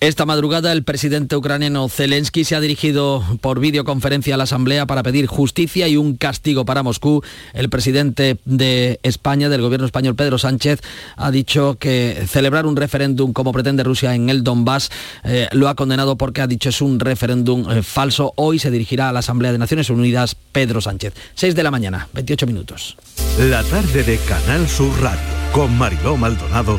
[0.00, 5.02] Esta madrugada el presidente ucraniano Zelensky se ha dirigido por videoconferencia a la Asamblea para
[5.02, 7.24] pedir justicia y un castigo para Moscú.
[7.52, 10.82] El presidente de España, del gobierno español, Pedro Sánchez,
[11.16, 14.88] ha dicho que celebrar un referéndum como pretende Rusia en el Donbass
[15.24, 18.32] eh, lo ha condenado porque ha dicho es un referéndum eh, falso.
[18.36, 21.14] Hoy se dirigirá a la Asamblea de Naciones Unidas Pedro Sánchez.
[21.34, 22.96] 6 de la mañana, 28 minutos.
[23.40, 25.18] La tarde de Canal Sur Radio
[25.52, 26.78] con Mariló Maldonado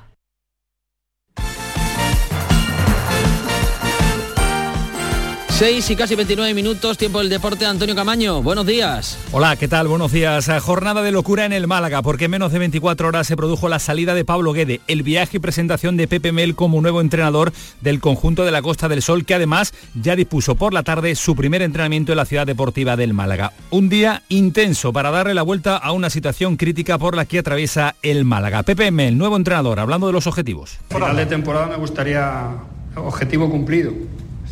[5.61, 7.67] 6 y casi 29 minutos, tiempo del deporte.
[7.67, 9.15] Antonio Camaño, buenos días.
[9.31, 9.87] Hola, ¿qué tal?
[9.87, 10.49] Buenos días.
[10.49, 13.69] Eh, jornada de locura en el Málaga, porque en menos de 24 horas se produjo
[13.69, 17.53] la salida de Pablo Guede, el viaje y presentación de Pepe Mel como nuevo entrenador
[17.79, 21.35] del conjunto de la Costa del Sol, que además ya dispuso por la tarde su
[21.35, 23.53] primer entrenamiento en la ciudad deportiva del Málaga.
[23.69, 27.93] Un día intenso para darle la vuelta a una situación crítica por la que atraviesa
[28.01, 28.63] el Málaga.
[28.63, 30.79] Pepe Mel, nuevo entrenador, hablando de los objetivos.
[30.89, 32.49] Final de temporada me gustaría
[32.95, 33.93] objetivo cumplido,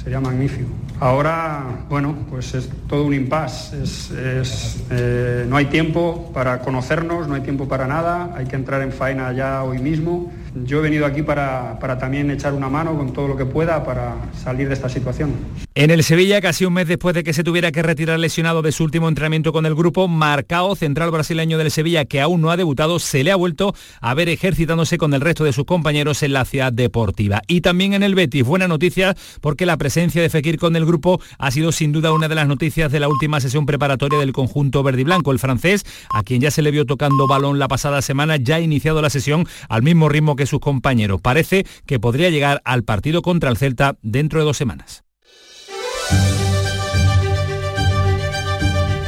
[0.03, 0.69] sería magnífico.
[1.01, 3.81] Ahora, bueno, pues es todo un impasse.
[3.81, 8.33] Es, es, eh, no hay tiempo para conocernos, no hay tiempo para nada.
[8.35, 10.29] Hay que entrar en faena ya hoy mismo.
[10.65, 13.83] Yo he venido aquí para, para, también echar una mano con todo lo que pueda
[13.83, 15.33] para salir de esta situación.
[15.75, 18.71] En el Sevilla, casi un mes después de que se tuviera que retirar lesionado de
[18.71, 22.57] su último entrenamiento con el grupo, Marcao, central brasileño del Sevilla, que aún no ha
[22.57, 26.33] debutado, se le ha vuelto a ver ejercitándose con el resto de sus compañeros en
[26.33, 27.41] la ciudad deportiva.
[27.47, 31.21] Y también en el Betis, buena noticia porque la presencia de Fekir con el grupo
[31.37, 34.83] ha sido sin duda una de las noticias de la última sesión preparatoria del conjunto
[34.83, 35.31] verde y blanco.
[35.31, 38.59] El francés, a quien ya se le vio tocando balón la pasada semana, ya ha
[38.59, 41.21] iniciado la sesión al mismo ritmo que sus compañeros.
[41.21, 45.03] Parece que podría llegar al partido contra el Celta dentro de dos semanas.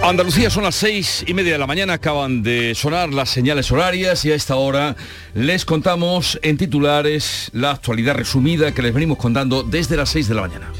[0.03, 4.25] Andalucía son las seis y media de la mañana, acaban de sonar las señales horarias
[4.25, 4.95] y a esta hora
[5.35, 10.33] les contamos en titulares la actualidad resumida que les venimos contando desde las seis de
[10.33, 10.71] la mañana.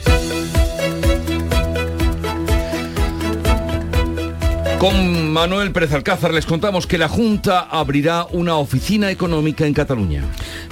[4.82, 10.24] Con Manuel Pérez Alcázar les contamos que la Junta abrirá una oficina económica en Cataluña.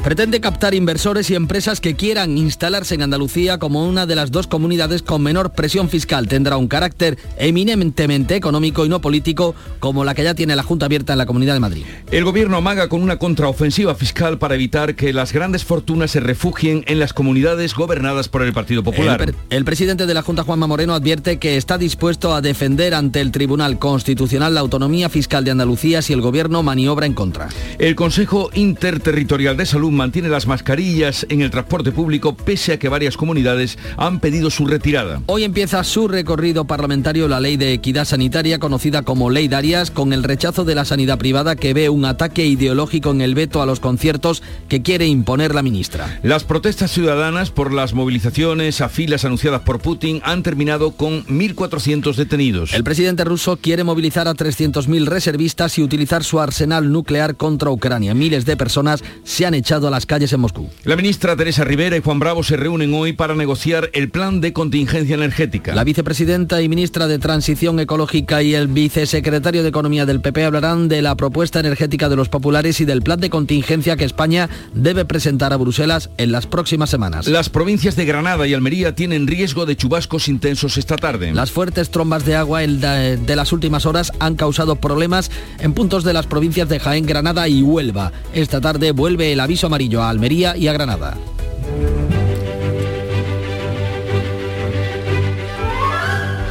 [0.04, 4.48] Pretende captar inversores y empresas que quieran instalarse en Andalucía como una de las dos
[4.48, 6.28] comunidades con menor presión fiscal.
[6.28, 10.88] Tendrá un carácter eminentemente económico y no político como la que ya tiene la Junta
[10.88, 11.86] abierta en la Comunidad de Madrid.
[12.10, 16.84] El gobierno amaga con una contraofensiva fiscal para evitar que las grandes fortunas se refugien
[16.88, 19.22] en las comunidades gobernadas por el Partido Popular.
[19.22, 23.22] El, el presidente de la Junta, Juanma Moreno, advierte que está dispuesto a defender ante
[23.22, 27.50] el Tribunal Constitucional la autonomía fiscal de Andalucía si el gobierno maniobra en contra.
[27.78, 32.90] El Consejo Interterritorial de Salud mantiene las mascarillas en el transporte público pese a que
[32.90, 35.22] varias comunidades han pedido su retirada.
[35.28, 40.14] Hoy empieza su recorrido parlamentario la ley de equidad sanitaria conocida como Ley Darias con
[40.14, 43.66] el rechazo de la sanidad privada que ve un ataque ideológico en el veto a
[43.66, 46.20] los conciertos que quiere imponer la ministra.
[46.24, 52.16] Las protestas ciudadanas por las movilizaciones a filas anunciadas por Putin han terminado con 1.400
[52.16, 52.74] detenidos.
[52.74, 58.14] El presidente ruso quiere movilizar a 300.000 reservistas y utilizar su arsenal nuclear contra Ucrania.
[58.14, 60.70] Miles de personas se han echado a las calles en Moscú.
[60.84, 64.54] La ministra Teresa Rivera y Juan Bravo se reúnen hoy para negociar el plan de
[64.54, 65.74] contingencia energética.
[65.74, 70.88] La vicepresidenta y ministra de Transición Ecológica y el vicesecretario de Economía del PP hablarán
[70.88, 75.04] de la propuesta energética de los populares y del plan de contingencia que España debe
[75.06, 77.28] presentar a Bruselas en las próximas semanas.
[77.28, 81.34] Las provincias de Granada y Almería tienen riesgo de chubascos intensos esta tarde.
[81.34, 86.04] Las fuertes trombas de agua de, de las últimas horas han causado problemas en puntos
[86.04, 88.12] de las provincias de Jaén, Granada y Huelva.
[88.34, 91.18] Esta tarde vuelve el aviso amarillo a Almería y a Granada.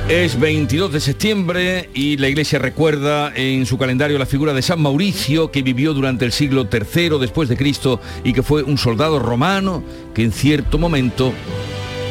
[0.09, 4.81] Es 22 de septiembre y la Iglesia recuerda en su calendario la figura de San
[4.81, 9.19] Mauricio que vivió durante el siglo III después de Cristo y que fue un soldado
[9.19, 11.35] romano que en cierto momento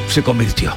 [0.09, 0.73] se convirtió.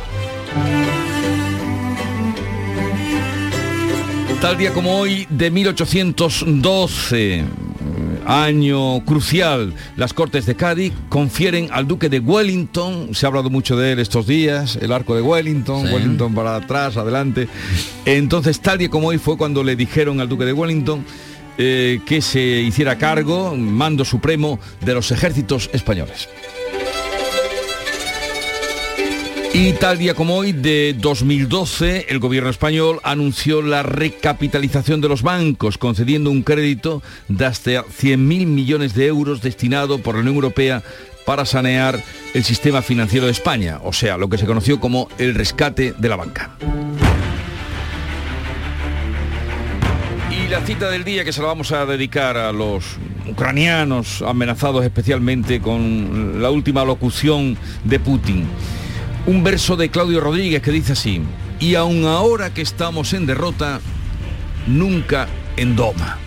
[4.41, 7.45] Tal día como hoy de 1812,
[8.25, 13.77] año crucial, las Cortes de Cádiz confieren al duque de Wellington, se ha hablado mucho
[13.77, 15.93] de él estos días, el arco de Wellington, sí.
[15.93, 17.49] Wellington para atrás, adelante.
[18.07, 21.05] Entonces, tal día como hoy fue cuando le dijeron al duque de Wellington
[21.59, 26.31] eh, que se hiciera cargo, mando supremo, de los ejércitos españoles.
[29.53, 35.23] Y tal día como hoy, de 2012, el gobierno español anunció la recapitalización de los
[35.23, 40.85] bancos, concediendo un crédito de hasta 100.000 millones de euros destinado por la Unión Europea
[41.27, 42.01] para sanear
[42.33, 46.09] el sistema financiero de España, o sea, lo que se conoció como el rescate de
[46.09, 46.51] la banca.
[50.31, 54.85] Y la cita del día que se la vamos a dedicar a los ucranianos amenazados
[54.85, 58.47] especialmente con la última locución de Putin
[59.27, 61.23] un verso de Claudio Rodríguez que dice así,
[61.59, 63.81] y aun ahora que estamos en derrota,
[64.67, 66.19] nunca en doma.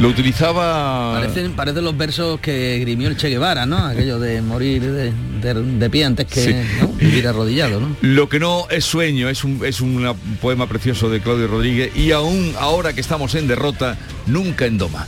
[0.00, 1.12] Lo utilizaba...
[1.12, 3.84] Parecen, parecen los versos que grimió el Che Guevara, ¿no?
[3.84, 6.54] Aquello de morir de, de, de pie antes que sí.
[6.80, 6.88] ¿no?
[6.94, 7.94] vivir arrodillado, ¿no?
[8.00, 12.12] Lo que no es sueño, es un, es un poema precioso de Claudio Rodríguez, y
[12.12, 15.06] aún ahora que estamos en derrota, nunca en doma.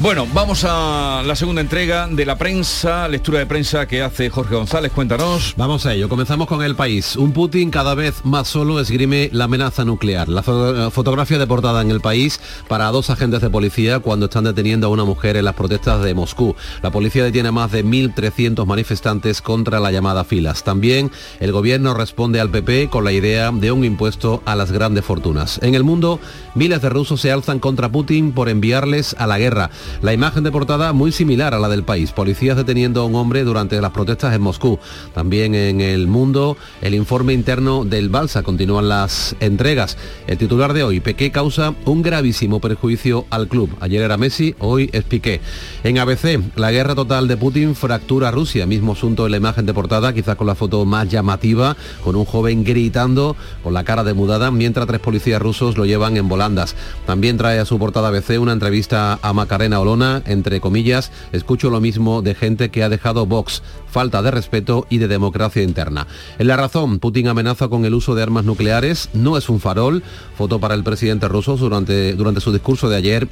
[0.00, 4.54] Bueno, vamos a la segunda entrega de la prensa, lectura de prensa que hace Jorge
[4.54, 4.92] González.
[4.92, 5.54] Cuéntanos.
[5.56, 6.08] Vamos a ello.
[6.10, 7.16] Comenzamos con el país.
[7.16, 10.28] Un Putin cada vez más solo esgrime la amenaza nuclear.
[10.28, 14.44] La fo- fotografía de portada en el país para dos agentes de policía cuando están
[14.44, 16.54] deteniendo a una mujer en las protestas de Moscú.
[16.82, 20.64] La policía detiene a más de 1.300 manifestantes contra la llamada filas.
[20.64, 25.04] También el gobierno responde al PP con la idea de un impuesto a las grandes
[25.04, 25.60] fortunas.
[25.62, 26.20] En el mundo,
[26.56, 29.70] miles de rusos se alzan contra Putin por enviarles a la guerra.
[30.02, 32.12] La imagen de portada muy similar a la del país.
[32.12, 34.78] Policías deteniendo a un hombre durante las protestas en Moscú.
[35.14, 38.42] También en el mundo, el informe interno del Balsa.
[38.42, 39.96] Continúan las entregas.
[40.26, 43.70] El titular de hoy, Piqué causa un gravísimo perjuicio al club.
[43.80, 45.40] Ayer era Messi, hoy es Piqué.
[45.82, 48.66] En ABC, la guerra total de Putin fractura a Rusia.
[48.66, 52.24] Mismo asunto en la imagen de portada, quizás con la foto más llamativa, con un
[52.24, 56.74] joven gritando con la cara demudada, mientras tres policías rusos lo llevan en volandas.
[57.06, 61.80] También trae a su portada ABC una entrevista a Macarena Olona, entre comillas, escucho lo
[61.80, 66.06] mismo de gente que ha dejado Vox, falta de respeto y de democracia interna.
[66.38, 70.02] En la razón, Putin amenaza con el uso de armas nucleares, no es un farol,
[70.36, 73.28] foto para el presidente ruso durante, durante su discurso de ayer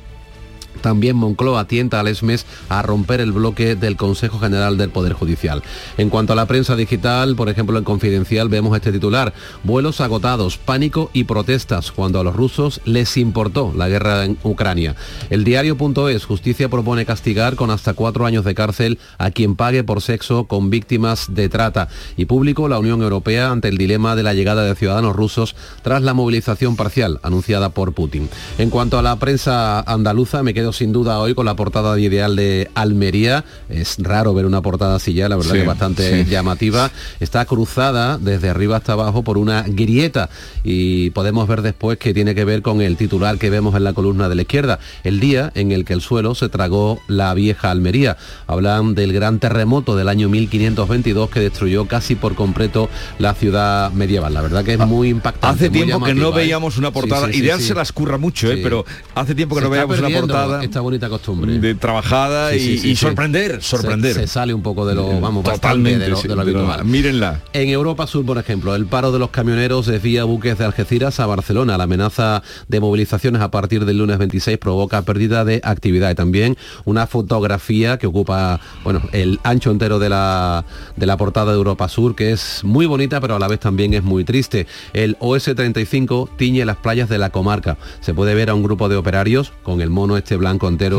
[0.81, 5.63] también Moncloa tienta al ESMES a romper el bloque del Consejo General del Poder Judicial.
[5.99, 9.33] En cuanto a la prensa digital, por ejemplo en Confidencial vemos este titular,
[9.65, 14.97] vuelos agotados, pánico y protestas cuando a los rusos les importó la guerra en Ucrania.
[15.31, 20.01] El diario.es, justicia propone castigar con hasta cuatro años de cárcel a quien pague por
[20.01, 21.89] sexo con víctimas de trata.
[22.17, 26.03] Y público, la Unión Europea ante el dilema de la llegada de ciudadanos rusos tras
[26.03, 28.29] la movilización parcial anunciada por Putin.
[28.59, 32.03] En cuanto a la prensa andaluza, me quedo sin duda hoy con la portada de
[32.03, 33.45] Ideal de Almería.
[33.69, 36.31] Es raro ver una portada así ya, la verdad Sí, que bastante sí.
[36.31, 36.93] llamativa.
[37.19, 40.31] Está cruzada desde arriba hasta abajo por una grieta
[40.63, 43.93] y podemos ver después que tiene que ver con el titular que vemos en la
[43.93, 47.73] columna de la izquierda, el día en el que el suelo se tragó la vieja
[47.73, 48.17] Almería.
[48.47, 52.89] Hablan del gran terremoto del año 1522 que destruyó casi por completo
[53.19, 54.33] la ciudad medieval.
[54.33, 55.65] La verdad que es muy impactante.
[55.65, 56.33] Hace muy tiempo que no ¿eh?
[56.37, 57.27] veíamos una portada.
[57.33, 58.61] sí, Ideal se las curra mucho, ¿eh?
[58.63, 58.85] Pero
[59.17, 61.59] hace tiempo que Se no veíamos una perdiendo esta bonita costumbre.
[61.59, 63.05] de trabajada Sí, y, sí, sí, y sí.
[63.07, 64.15] sorprender, sorprender.
[64.15, 66.59] Se, sale un poco de lo, vamos, Totalmente, de lo, sí, de lo de lo-
[66.61, 66.85] habitual.
[66.85, 67.41] mírenla.
[67.53, 71.27] En Europa Sur, por ejemplo, el paro de los camioneros desvía buques de Algeciras a
[71.27, 71.79] Barcelona.
[71.79, 76.57] La amenaza de movilizaciones a partir del lunes 26 provoca pérdida de actividad y también
[76.85, 80.65] una fotografía que ocupa bueno, el ancho entero de la,
[80.97, 83.95] de la portada de Europa Sur, que es muy bonita, pero a la vez también
[83.95, 84.67] es muy triste.
[84.93, 87.77] El OS-35 tiñe las playas de la comarca.
[88.01, 90.99] Se puede ver a un grupo de operarios con el mono este blanco entero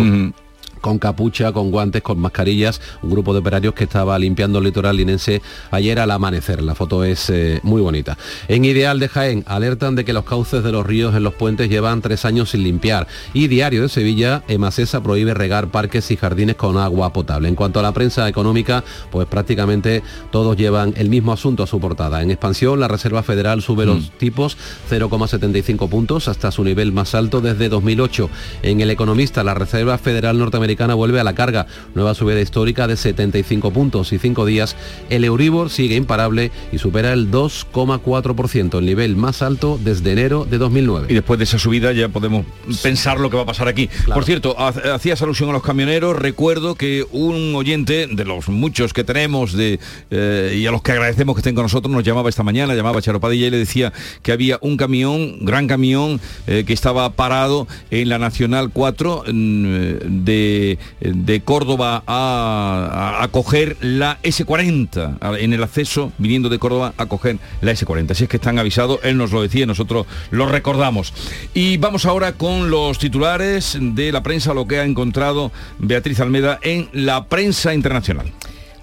[0.83, 4.97] con capucha, con guantes, con mascarillas, un grupo de operarios que estaba limpiando el litoral
[4.97, 6.61] linense ayer al amanecer.
[6.61, 8.17] La foto es eh, muy bonita.
[8.49, 11.69] En Ideal de Jaén alertan de que los cauces de los ríos en los puentes
[11.69, 13.07] llevan tres años sin limpiar.
[13.33, 17.47] Y Diario de Sevilla, Emasesa prohíbe regar parques y jardines con agua potable.
[17.47, 21.79] En cuanto a la prensa económica, pues prácticamente todos llevan el mismo asunto a su
[21.79, 22.21] portada.
[22.21, 24.57] En expansión, la Reserva Federal sube los tipos
[24.91, 28.29] 0,75 puntos hasta su nivel más alto desde 2008.
[28.63, 32.97] En El Economista, la Reserva Federal norteamericana vuelve a la carga, nueva subida histórica de
[32.97, 34.75] 75 puntos y cinco días.
[35.09, 40.57] El Euribor sigue imparable y supera el 2,4%, el nivel más alto desde enero de
[40.57, 41.07] 2009.
[41.09, 42.45] Y después de esa subida ya podemos
[42.81, 43.89] pensar lo que va a pasar aquí.
[44.13, 46.15] Por cierto, ha- hacías alusión a los camioneros.
[46.17, 49.79] Recuerdo que un oyente de los muchos que tenemos de,
[50.11, 53.01] eh, y a los que agradecemos que estén con nosotros nos llamaba esta mañana, llamaba
[53.01, 57.67] Charo Padilla y le decía que había un camión, gran camión, eh, que estaba parado
[57.91, 60.23] en la Nacional 4 mm,
[60.63, 66.93] de, de Córdoba a, a- coger la S40, a- en el acceso viniendo de Córdoba
[66.97, 68.11] a coger la S40.
[68.11, 71.13] Así es que están avisados, él nos lo decía nosotros lo recordamos.
[71.53, 76.59] Y vamos ahora con los titulares de la prensa, lo que ha encontrado Beatriz Almeda
[76.61, 78.31] en la prensa internacional.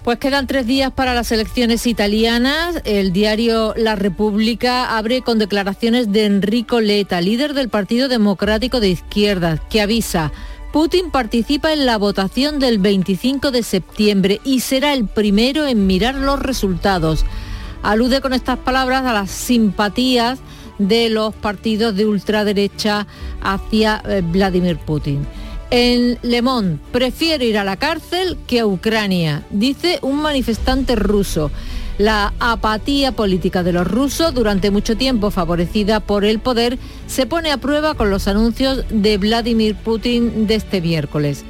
[0.03, 2.81] Pues quedan tres días para las elecciones italianas.
[2.85, 8.89] El diario La República abre con declaraciones de Enrico Letta, líder del Partido Democrático de
[8.89, 10.31] Izquierdas, que avisa.
[10.71, 16.15] Putin participa en la votación del 25 de septiembre y será el primero en mirar
[16.15, 17.25] los resultados.
[17.83, 20.39] Alude con estas palabras a las simpatías
[20.77, 23.05] de los partidos de ultraderecha
[23.41, 25.27] hacia eh, Vladimir Putin.
[25.71, 31.51] En Le Monde, prefiero ir a la cárcel que a Ucrania, dice un manifestante ruso.
[32.01, 37.51] La apatía política de los rusos, durante mucho tiempo favorecida por el poder, se pone
[37.51, 41.45] a prueba con los anuncios de Vladimir Putin de este miércoles.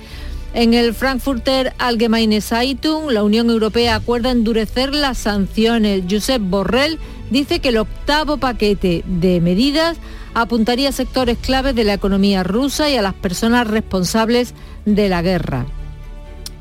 [0.54, 6.04] En el Frankfurter Allgemeine Zeitung, la Unión Europea acuerda endurecer las sanciones.
[6.10, 7.00] Josep Borrell
[7.30, 9.96] dice que el octavo paquete de medidas
[10.34, 15.22] apuntaría a sectores claves de la economía rusa y a las personas responsables de la
[15.22, 15.66] guerra.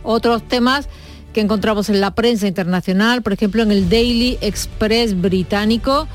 [0.05, 0.89] Otros temas
[1.33, 6.09] que encontramos en la prensa internacional, por ejemplo en el Daily Express británico,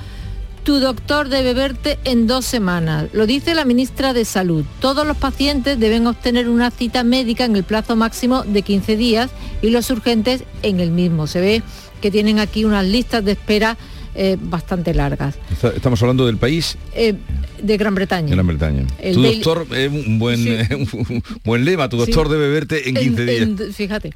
[0.63, 3.09] tu doctor debe verte en dos semanas.
[3.13, 4.65] Lo dice la ministra de Salud.
[4.81, 9.29] Todos los pacientes deben obtener una cita médica en el plazo máximo de 15 días
[9.61, 11.27] y los urgentes en el mismo.
[11.27, 11.61] Se ve
[12.01, 13.77] que tienen aquí unas listas de espera
[14.15, 15.35] eh, bastante largas.
[15.75, 16.77] Estamos hablando del país.
[16.95, 17.13] Eh,
[17.61, 18.31] de Gran Bretaña.
[18.33, 18.87] Gran Bretaña.
[19.13, 20.39] tu doctor es un buen,
[20.93, 23.75] un buen lema, tu doctor debe verte en 15 días.
[23.75, 24.13] fíjate.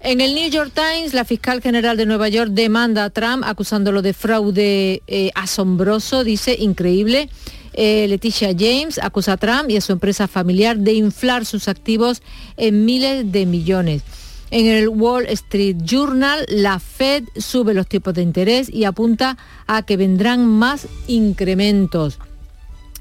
[0.00, 4.00] En el New York Times, la fiscal general de Nueva York demanda a Trump acusándolo
[4.00, 7.28] de fraude eh, asombroso, dice, increíble.
[7.72, 12.22] Eh, Leticia James acusa a Trump y a su empresa familiar de inflar sus activos
[12.56, 14.02] en miles de millones.
[14.50, 19.36] En el Wall Street Journal, la Fed sube los tipos de interés y apunta
[19.66, 22.18] a que vendrán más incrementos.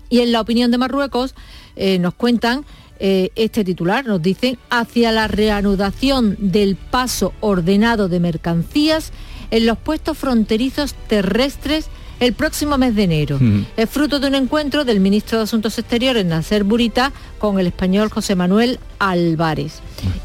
[0.10, 1.36] Y en la opinión de Marruecos
[1.76, 2.66] eh, nos cuentan
[3.00, 9.12] eh, este titular, nos dicen, hacia la reanudación del paso ordenado de mercancías
[9.52, 11.89] en los puestos fronterizos terrestres
[12.20, 13.39] el próximo mes de enero.
[13.76, 18.10] Es fruto de un encuentro del ministro de Asuntos Exteriores, Nasser Burita, con el español
[18.10, 19.82] José Manuel Álvarez.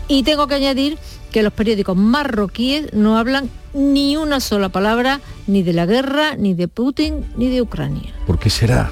[0.08, 0.98] Y tengo que añadir
[1.30, 6.54] que los periódicos marroquíes no hablan ni una sola palabra ni de la guerra, ni
[6.54, 8.14] de Putin, ni de Ucrania.
[8.26, 8.90] ¿Por qué será?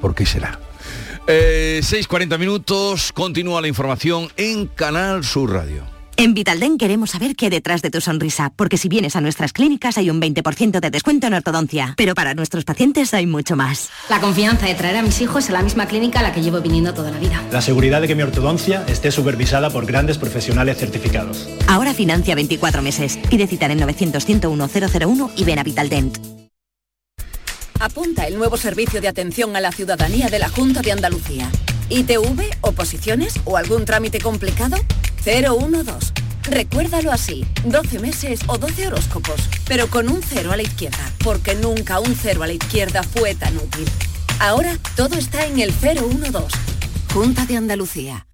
[0.00, 0.58] ¿Por qué será?
[1.30, 5.84] Eh, 6.40 minutos, continúa la información en Canal Sur Radio.
[6.16, 9.52] En Vitalden queremos saber qué hay detrás de tu sonrisa, porque si vienes a nuestras
[9.52, 13.90] clínicas hay un 20% de descuento en ortodoncia, pero para nuestros pacientes hay mucho más.
[14.08, 16.62] La confianza de traer a mis hijos a la misma clínica a la que llevo
[16.62, 17.44] viniendo toda la vida.
[17.52, 21.46] La seguridad de que mi ortodoncia esté supervisada por grandes profesionales certificados.
[21.66, 23.18] Ahora financia 24 meses.
[23.28, 26.37] Pide citar en 900 101 001 y ven a Vitaldent.
[27.80, 31.48] Apunta el nuevo servicio de atención a la ciudadanía de la Junta de Andalucía.
[31.90, 34.76] ¿ITV, oposiciones o algún trámite complicado?
[35.24, 36.12] 012.
[36.42, 41.54] Recuérdalo así, 12 meses o 12 horóscopos, pero con un cero a la izquierda, porque
[41.54, 43.86] nunca un cero a la izquierda fue tan útil.
[44.40, 46.56] Ahora todo está en el 012.
[47.12, 48.27] Junta de Andalucía.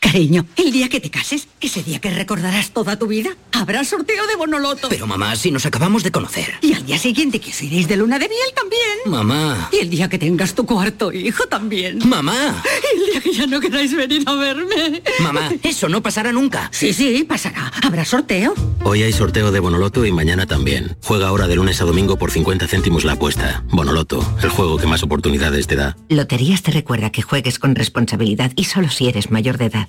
[0.00, 4.26] Cariño, el día que te cases, ese día que recordarás toda tu vida, habrá sorteo
[4.28, 4.88] de Bonoloto.
[4.88, 6.54] Pero mamá, si nos acabamos de conocer.
[6.62, 8.98] Y al día siguiente que os iréis de luna de miel también.
[9.06, 9.68] Mamá.
[9.72, 11.98] Y el día que tengas tu cuarto hijo también.
[12.08, 12.62] Mamá.
[12.80, 15.02] Y el día que ya no queráis venir a verme.
[15.20, 16.70] Mamá, eso no pasará nunca.
[16.72, 17.72] Sí, sí, pasará.
[17.82, 18.54] ¿Habrá sorteo?
[18.84, 20.96] Hoy hay sorteo de Bonoloto y mañana también.
[21.02, 23.64] Juega ahora de lunes a domingo por 50 céntimos la apuesta.
[23.70, 25.96] Bonoloto, el juego que más oportunidades te da.
[26.08, 29.88] Loterías te recuerda que juegues con responsabilidad y solo si eres mayor de edad.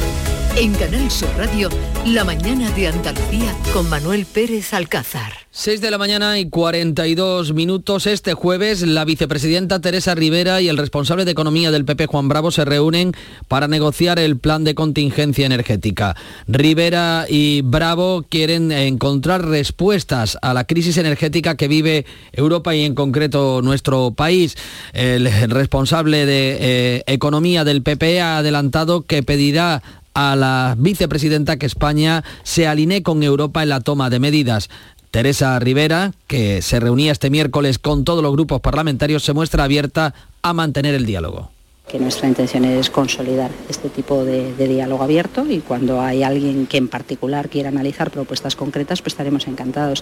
[0.57, 1.69] En Canal Sur Radio,
[2.05, 5.31] la mañana de Andalucía con Manuel Pérez Alcázar.
[5.53, 8.05] 6 de la mañana y 42 minutos.
[8.05, 12.51] Este jueves, la vicepresidenta Teresa Rivera y el responsable de Economía del PP, Juan Bravo,
[12.51, 13.13] se reúnen
[13.47, 16.15] para negociar el plan de contingencia energética.
[16.47, 22.95] Rivera y Bravo quieren encontrar respuestas a la crisis energética que vive Europa y en
[22.95, 24.55] concreto nuestro país.
[24.93, 29.81] El responsable de eh, Economía del PP ha adelantado que pedirá
[30.13, 34.69] a la vicepresidenta que España se alinee con Europa en la toma de medidas.
[35.11, 40.13] Teresa Rivera, que se reunía este miércoles con todos los grupos parlamentarios, se muestra abierta
[40.41, 41.51] a mantener el diálogo
[41.91, 46.65] que nuestra intención es consolidar este tipo de, de, diálogo abierto y cuando hay alguien
[46.65, 50.01] que en particular quiera analizar propuestas concretas, pues estaremos encantados.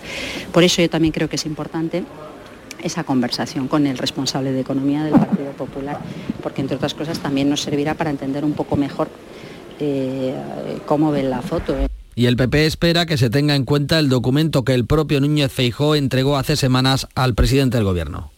[0.51, 2.03] Por eso yo también creo que es importante
[2.83, 5.99] esa conversación con el responsable de Economía del Partido Popular,
[6.43, 9.09] porque entre otras cosas también nos servirá para entender un poco mejor
[9.79, 10.35] eh,
[10.85, 11.77] cómo ven la foto.
[11.77, 11.87] ¿eh?
[12.15, 15.51] Y el PP espera que se tenga en cuenta el documento que el propio Núñez
[15.51, 18.31] Feijó entregó hace semanas al presidente del Gobierno.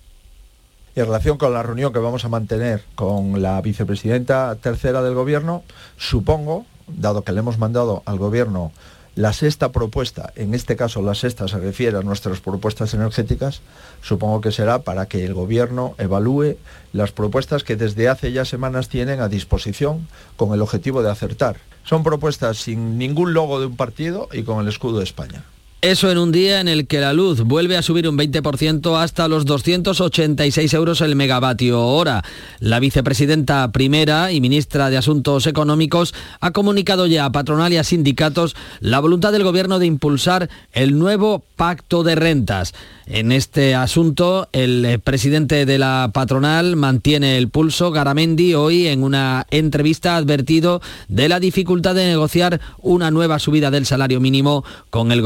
[0.96, 5.16] Y en relación con la reunión que vamos a mantener con la vicepresidenta tercera del
[5.16, 5.64] Gobierno,
[5.98, 8.72] supongo, dado que le hemos mandado al Gobierno
[9.16, 13.62] la sexta propuesta, en este caso la sexta se refiere a nuestras propuestas energéticas,
[14.02, 16.56] supongo que será para que el Gobierno evalúe
[16.94, 20.08] las propuestas que desde hace ya semanas tienen a disposición
[20.38, 21.58] con el objetivo de acertar.
[21.84, 25.44] Son propuestas sin ningún logo de un partido y con el escudo de España.
[25.82, 29.28] Eso en un día en el que la luz vuelve a subir un 20% hasta
[29.28, 32.24] los 286 euros el megavatio hora.
[32.60, 37.84] La vicepresidenta primera y ministra de Asuntos Económicos ha comunicado ya a patronal y a
[37.84, 42.76] sindicatos la voluntad del gobierno de impulsar el nuevo pacto de rentas.
[43.08, 47.92] En este asunto, el presidente de la patronal mantiene el pulso.
[47.92, 50.80] Garamendi hoy en una entrevista ha advertido
[51.10, 55.22] de la dificultad de negociar una nueva subida del salario mínimo con el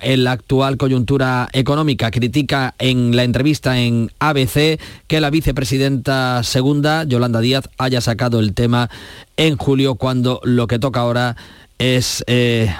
[0.00, 2.10] en la actual coyuntura económica.
[2.10, 8.54] Critica en la entrevista en ABC que la vicepresidenta segunda, Yolanda Díaz, haya sacado el
[8.54, 8.90] tema
[9.36, 11.36] en julio cuando lo que toca ahora
[11.78, 12.72] eh,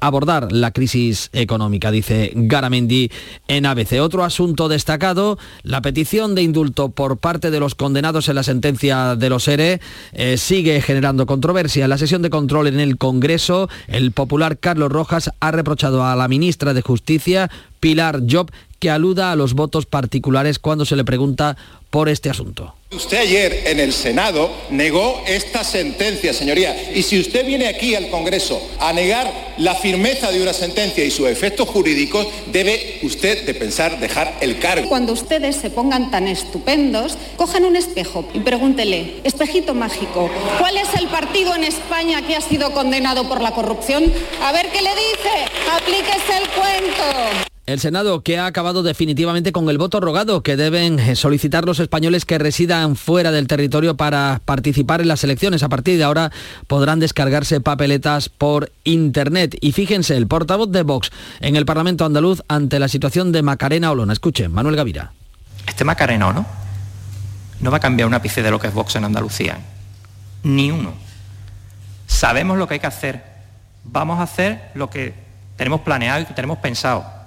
[0.00, 3.10] abordar la crisis económica, dice Garamendi
[3.48, 4.00] en ABC.
[4.00, 9.16] Otro asunto destacado, la petición de indulto por parte de los condenados en la sentencia
[9.16, 9.80] de los ERE
[10.12, 11.84] eh, sigue generando controversia.
[11.84, 16.16] En la sesión de control en el Congreso, el popular Carlos Rojas ha reprochado a
[16.16, 17.50] la ministra de Justicia,
[17.80, 18.50] Pilar Job,
[18.80, 21.56] que aluda a los votos particulares cuando se le pregunta
[21.90, 22.74] por este asunto.
[22.92, 26.92] Usted ayer en el Senado negó esta sentencia, señoría.
[26.92, 31.10] Y si usted viene aquí al Congreso a negar la firmeza de una sentencia y
[31.10, 34.88] sus efectos jurídicos, debe usted de pensar dejar el cargo.
[34.88, 40.88] Cuando ustedes se pongan tan estupendos, cojan un espejo y pregúntele, espejito mágico, ¿cuál es
[40.98, 44.12] el partido en España que ha sido condenado por la corrupción?
[44.42, 45.44] A ver qué le dice.
[45.70, 47.49] Aplíquese el cuento.
[47.70, 51.78] El Senado que ha acabado definitivamente con el voto rogado que deben eh, solicitar los
[51.78, 55.62] españoles que residan fuera del territorio para participar en las elecciones.
[55.62, 56.32] A partir de ahora
[56.66, 59.56] podrán descargarse papeletas por Internet.
[59.60, 63.92] Y fíjense, el portavoz de Vox en el Parlamento andaluz ante la situación de Macarena
[63.92, 64.14] Olona.
[64.14, 65.12] Escuchen, Manuel Gavira.
[65.68, 66.44] Este Macarena, ¿no?
[67.60, 69.60] No va a cambiar un ápice de lo que es Vox en Andalucía.
[70.42, 70.92] Ni uno.
[72.08, 73.22] Sabemos lo que hay que hacer.
[73.84, 75.14] Vamos a hacer lo que
[75.56, 77.19] tenemos planeado y que tenemos pensado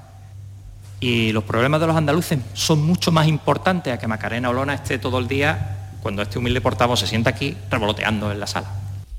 [1.03, 4.99] y los problemas de los andaluces son mucho más importantes a que Macarena Olona esté
[4.99, 8.71] todo el día, cuando este humilde portavoz se sienta aquí, revoloteando en la sala.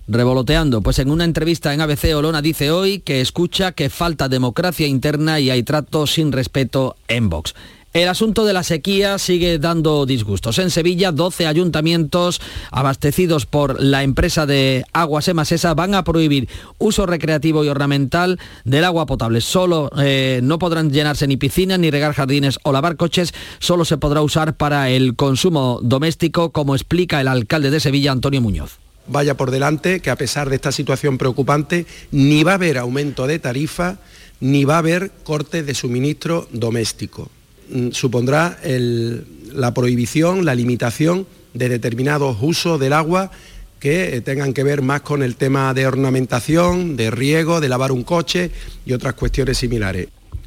[0.09, 4.87] Revoloteando, pues en una entrevista en ABC Olona dice hoy que escucha que falta democracia
[4.87, 7.55] interna y hay trato sin respeto en Vox.
[7.95, 10.59] El asunto de la sequía sigue dando disgustos.
[10.59, 12.41] En Sevilla, 12 ayuntamientos
[12.73, 18.83] abastecidos por la empresa de aguas Emasesa van a prohibir uso recreativo y ornamental del
[18.83, 19.41] agua potable.
[19.41, 23.33] Solo eh, no podrán llenarse ni piscinas, ni regar jardines o lavar coches.
[23.61, 28.41] Solo se podrá usar para el consumo doméstico, como explica el alcalde de Sevilla, Antonio
[28.41, 32.79] Muñoz vaya por delante que a pesar de esta situación preocupante ni va a haber
[32.79, 33.99] aumento de tarifa
[34.41, 37.31] ni va a haber corte de suministro doméstico.
[37.75, 43.33] Mm, supondrá la prohibición, la limitación de determinados usos del agua
[43.81, 47.91] que eh, tengan que ver más con el tema de ornamentación, de riego, de lavar
[47.91, 48.53] un coche
[48.87, 50.07] y otras cuestiones similares.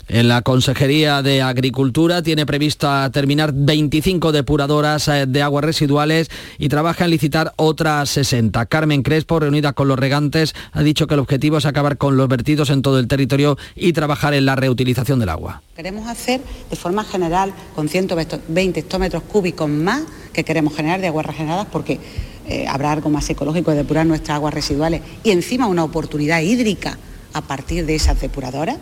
[0.09, 6.69] En la Consejería de Agricultura tiene prevista terminar 25 depuradoras eh, de aguas residuales y
[6.69, 8.65] trabaja en licitar otras 60.
[8.67, 12.29] Carmen Crespo, reunida con los regantes, ha dicho que el objetivo es acabar con los
[12.29, 15.61] vertidos en todo el territorio y trabajar en la reutilización del agua.
[15.75, 16.39] Queremos hacer
[16.69, 21.99] de forma general con 120 hectómetros cúbicos más que queremos generar de aguas regeneradas porque
[22.47, 26.97] eh, habrá algo más ecológico de depurar nuestras aguas residuales y encima una oportunidad hídrica
[27.33, 28.77] a partir de esas depuradoras.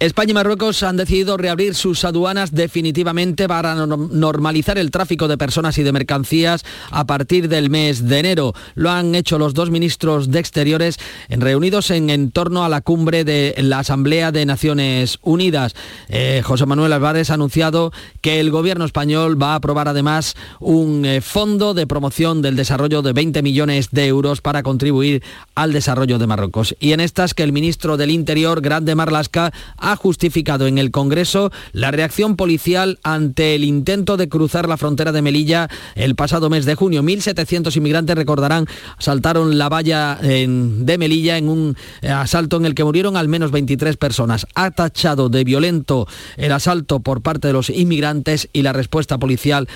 [0.00, 5.76] España y Marruecos han decidido reabrir sus aduanas definitivamente para normalizar el tráfico de personas
[5.76, 8.54] y de mercancías a partir del mes de enero.
[8.76, 13.56] Lo han hecho los dos ministros de Exteriores reunidos en, torno a la cumbre de
[13.58, 15.74] la Asamblea de Naciones Unidas.
[16.08, 21.06] Eh, José Manuel Álvarez ha anunciado que el gobierno español va a aprobar además un
[21.06, 25.24] eh, fondo de promoción del desarrollo de 20 millones de euros para contribuir
[25.56, 26.76] al desarrollo de Marruecos.
[26.78, 29.52] Y en estas que el ministro del Interior, Grande Marlasca,
[29.96, 35.22] justificado en el Congreso la reacción policial ante el intento de cruzar la frontera de
[35.22, 37.02] Melilla el pasado mes de junio.
[37.02, 38.66] 1.700 inmigrantes, recordarán,
[38.98, 43.50] saltaron la valla de Melilla en un eh, asalto en el que murieron al menos
[43.50, 44.46] 23 personas.
[44.54, 49.68] Ha tachado de violento el asalto por parte de los inmigrantes y la respuesta policial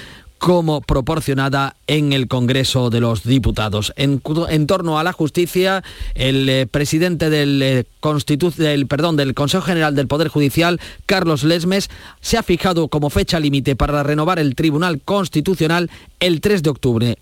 [0.42, 3.92] como proporcionada en el Congreso de los Diputados.
[3.94, 4.20] En,
[4.66, 5.84] torno a la justicia,
[6.16, 11.90] el eh, presidente del, eh, del Consejo General del Poder Judicial, Carlos Lesmes,
[12.20, 17.18] se ha fijado como fecha límite para renovar el Tribunal Constitucional el 3 de octubre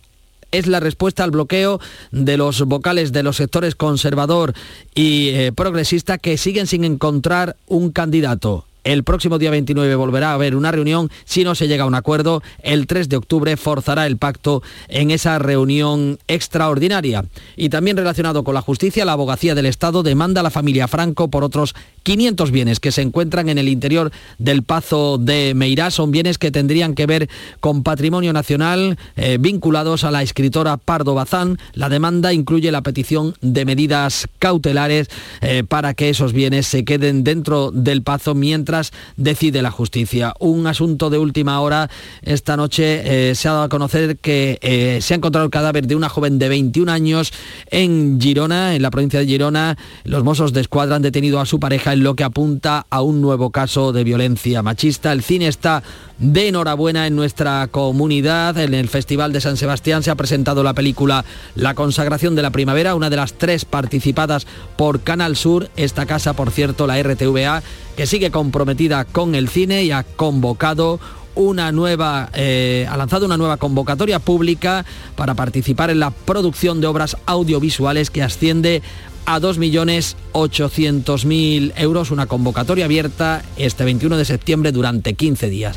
[0.50, 1.78] es la respuesta al bloqueo
[2.10, 4.52] de los vocales de los sectores conservador
[4.96, 8.64] y eh, progresista que siguen sin encontrar un candidato.
[8.82, 11.10] El próximo día 29 volverá a haber una reunión.
[11.24, 15.10] Si no se llega a un acuerdo, el 3 de octubre forzará el pacto en
[15.10, 17.24] esa reunión extraordinaria.
[17.56, 21.28] Y también relacionado con la justicia, la abogacía del Estado demanda a la familia Franco
[21.28, 25.94] por otros 500 bienes que se encuentran en el interior del Pazo de Meirás.
[25.94, 27.28] Son bienes que tendrían que ver
[27.60, 31.58] con patrimonio nacional eh, vinculados a la escritora Pardo Bazán.
[31.74, 35.08] La demanda incluye la petición de medidas cautelares
[35.42, 38.69] eh, para que esos bienes se queden dentro del Pazo mientras
[39.16, 40.34] decide la justicia.
[40.38, 41.90] Un asunto de última hora.
[42.22, 45.96] Esta noche eh, se ha dado a conocer que se ha encontrado el cadáver de
[45.96, 47.32] una joven de 21 años
[47.70, 49.76] en Girona, en la provincia de Girona.
[50.04, 53.20] Los mozos de escuadra han detenido a su pareja en lo que apunta a un
[53.20, 55.12] nuevo caso de violencia machista.
[55.12, 55.82] El cine está
[56.18, 58.58] de enhorabuena en nuestra comunidad.
[58.58, 62.50] En el Festival de San Sebastián se ha presentado la película La consagración de la
[62.50, 64.46] primavera, una de las tres participadas
[64.76, 65.70] por Canal Sur.
[65.76, 67.62] Esta casa, por cierto, la RTVA,
[67.96, 68.30] que sigue
[68.60, 71.00] comprometida con el cine y ha convocado
[71.34, 74.84] una nueva, eh, ha lanzado una nueva convocatoria pública
[75.16, 78.82] para participar en la producción de obras audiovisuales que asciende
[79.24, 85.76] a 2.800.000 euros, una convocatoria abierta este 21 de septiembre durante 15 días.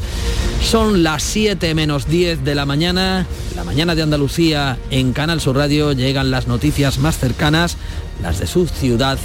[0.61, 3.25] Son las 7 menos 10 de la mañana,
[3.55, 7.77] la mañana de Andalucía en Canal Sur Radio llegan las noticias más cercanas,
[8.21, 9.17] las de su ciudad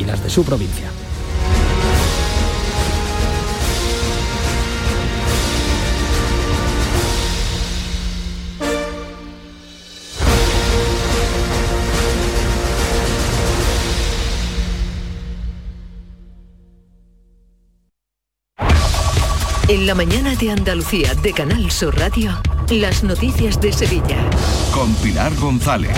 [0.00, 0.90] y las de su provincia.
[19.94, 22.32] La mañana de Andalucía de Canal Sur Radio,
[22.68, 24.28] las noticias de Sevilla.
[24.72, 25.96] Con Pilar González.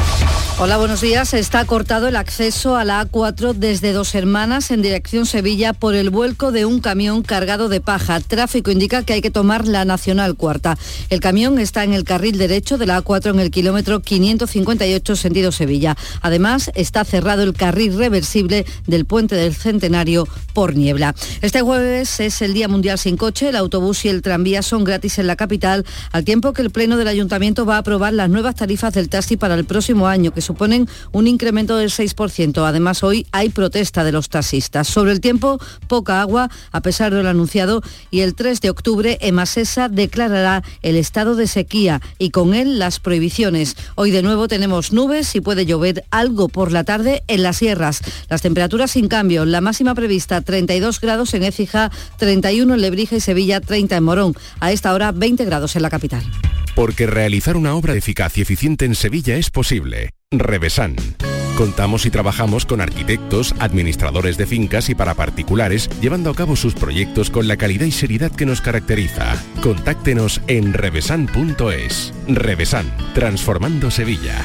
[0.59, 1.35] Hola, buenos días.
[1.35, 6.09] Está cortado el acceso a la A4 desde Dos Hermanas en dirección Sevilla por el
[6.09, 8.21] vuelco de un camión cargado de paja.
[8.21, 10.79] Tráfico indica que hay que tomar la Nacional Cuarta.
[11.11, 15.53] El camión está en el carril derecho de la A4 en el kilómetro 558 sentido
[15.53, 15.95] Sevilla.
[16.23, 21.15] Además, está cerrado el carril reversible del puente del Centenario por niebla.
[21.43, 23.51] Este jueves es el Día Mundial sin coche.
[23.51, 26.97] El autobús y el tranvía son gratis en la capital, al tiempo que el Pleno
[26.97, 30.41] del Ayuntamiento va a aprobar las nuevas tarifas del taxi para el próximo año, que
[30.41, 32.67] suponen un incremento del 6%.
[32.67, 34.89] Además, hoy hay protesta de los taxistas.
[34.89, 39.19] Sobre el tiempo, poca agua, a pesar de lo anunciado, y el 3 de octubre,
[39.21, 43.77] Emasesa declarará el estado de sequía y con él las prohibiciones.
[43.95, 48.01] Hoy de nuevo tenemos nubes y puede llover algo por la tarde en las sierras.
[48.29, 53.21] Las temperaturas sin cambio, la máxima prevista 32 grados en Écija, 31 en Lebrija y
[53.21, 54.35] Sevilla, 30 en Morón.
[54.61, 56.23] A esta hora 20 grados en la capital.
[56.75, 60.11] Porque realizar una obra eficaz y eficiente en Sevilla es posible.
[60.31, 60.97] Revesan.
[61.57, 66.75] Contamos y trabajamos con arquitectos, administradores de fincas y para particulares, llevando a cabo sus
[66.75, 69.43] proyectos con la calidad y seriedad que nos caracteriza.
[69.63, 72.13] Contáctenos en revesan.es.
[72.29, 74.45] Revesan, transformando Sevilla.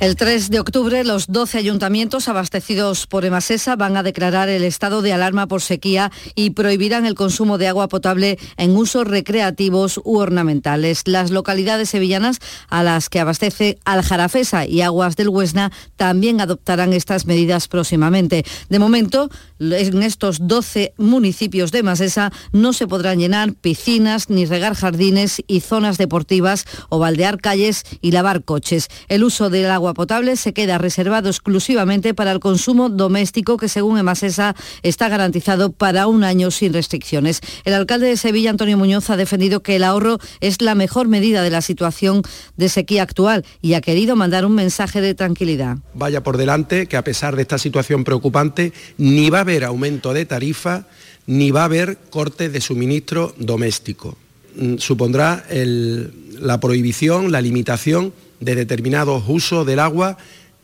[0.00, 5.02] El 3 de octubre, los 12 ayuntamientos abastecidos por Emasesa van a declarar el estado
[5.02, 10.18] de alarma por sequía y prohibirán el consumo de agua potable en usos recreativos u
[10.18, 11.02] ornamentales.
[11.06, 12.38] Las localidades sevillanas
[12.68, 18.44] a las que abastece Aljarafesa y Aguas del Huesna también adoptarán estas medidas próximamente.
[18.68, 24.76] De momento, en estos 12 municipios de Emasesa no se podrán llenar piscinas ni regar
[24.76, 28.86] jardines y zonas deportivas o baldear calles y lavar coches.
[29.08, 33.98] El uso del agua potable se queda reservado exclusivamente para el consumo doméstico que según
[33.98, 37.40] Emasesa está garantizado para un año sin restricciones.
[37.64, 41.42] El alcalde de Sevilla, Antonio Muñoz, ha defendido que el ahorro es la mejor medida
[41.42, 42.22] de la situación
[42.56, 45.78] de sequía actual y ha querido mandar un mensaje de tranquilidad.
[45.94, 50.12] Vaya por delante que a pesar de esta situación preocupante, ni va a haber aumento
[50.12, 50.86] de tarifa,
[51.26, 54.16] ni va a haber corte de suministro doméstico.
[54.56, 60.16] Mm, supondrá el, la prohibición, la limitación de determinados usos del agua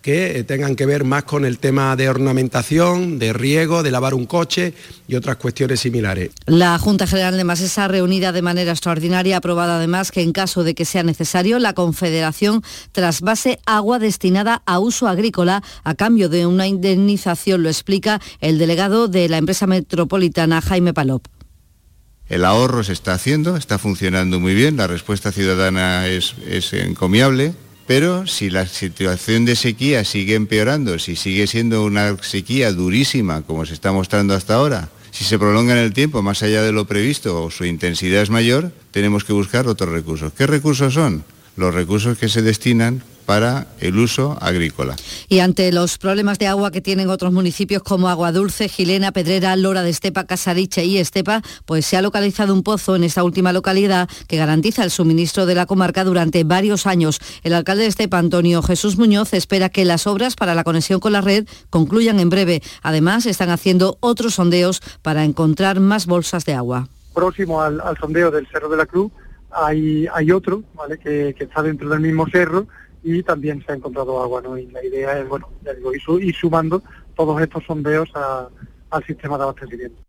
[0.05, 4.12] que eh, tengan que ver más con el tema de ornamentación, de riego, de lavar
[4.12, 4.75] un coche
[5.09, 6.31] y otras cuestiones similares.
[6.45, 10.62] La Junta General de Masesa, reunida de manera extraordinaria, ha aprobado además que en caso
[10.62, 12.62] de que sea necesario, la Confederación
[12.93, 19.09] trasvase agua destinada a uso agrícola a cambio de una indemnización, lo explica el delegado
[19.09, 21.27] de la empresa metropolitana, Jaime Palop.
[22.29, 27.55] El ahorro se está haciendo, está funcionando muy bien, la respuesta ciudadana es, es encomiable,
[27.87, 33.66] pero si la situación de sequía sigue empeorando, si sigue siendo una sequía durísima como
[33.66, 36.87] se está mostrando hasta ahora, si se prolonga en el tiempo más allá de lo
[36.87, 40.32] previsto o su intensidad es mayor, tenemos que buscar otros recursos.
[40.32, 41.24] ¿Qué recursos son?
[41.57, 44.97] Los recursos que se destinan para el uso agrícola.
[45.29, 49.57] Y ante los problemas de agua que tienen otros municipios como Agua Dulce, Gilena, Pedrera,
[49.57, 53.53] Lora de Estepa, Casariche y Estepa, pues se ha localizado un pozo en esta última
[53.53, 57.20] localidad que garantiza el suministro de la comarca durante varios años.
[57.43, 61.12] El alcalde de Estepa, Antonio Jesús Muñoz, espera que las obras para la conexión con
[61.12, 62.62] la red concluyan en breve.
[62.83, 66.89] Además, están haciendo otros sondeos para encontrar más bolsas de agua.
[67.14, 69.12] Próximo al, sondeo del Cerro de la Cruz
[69.51, 70.99] hay, hay otro, ¿vale?
[70.99, 72.66] que está dentro del mismo cerro
[73.05, 74.57] y también se ha encontrado agua, ¿no?
[74.57, 76.82] Y la idea es, bueno, ya digo, ir, sumando
[77.14, 78.11] todos estos sondeos
[78.90, 80.02] al sistema de abastecimiento.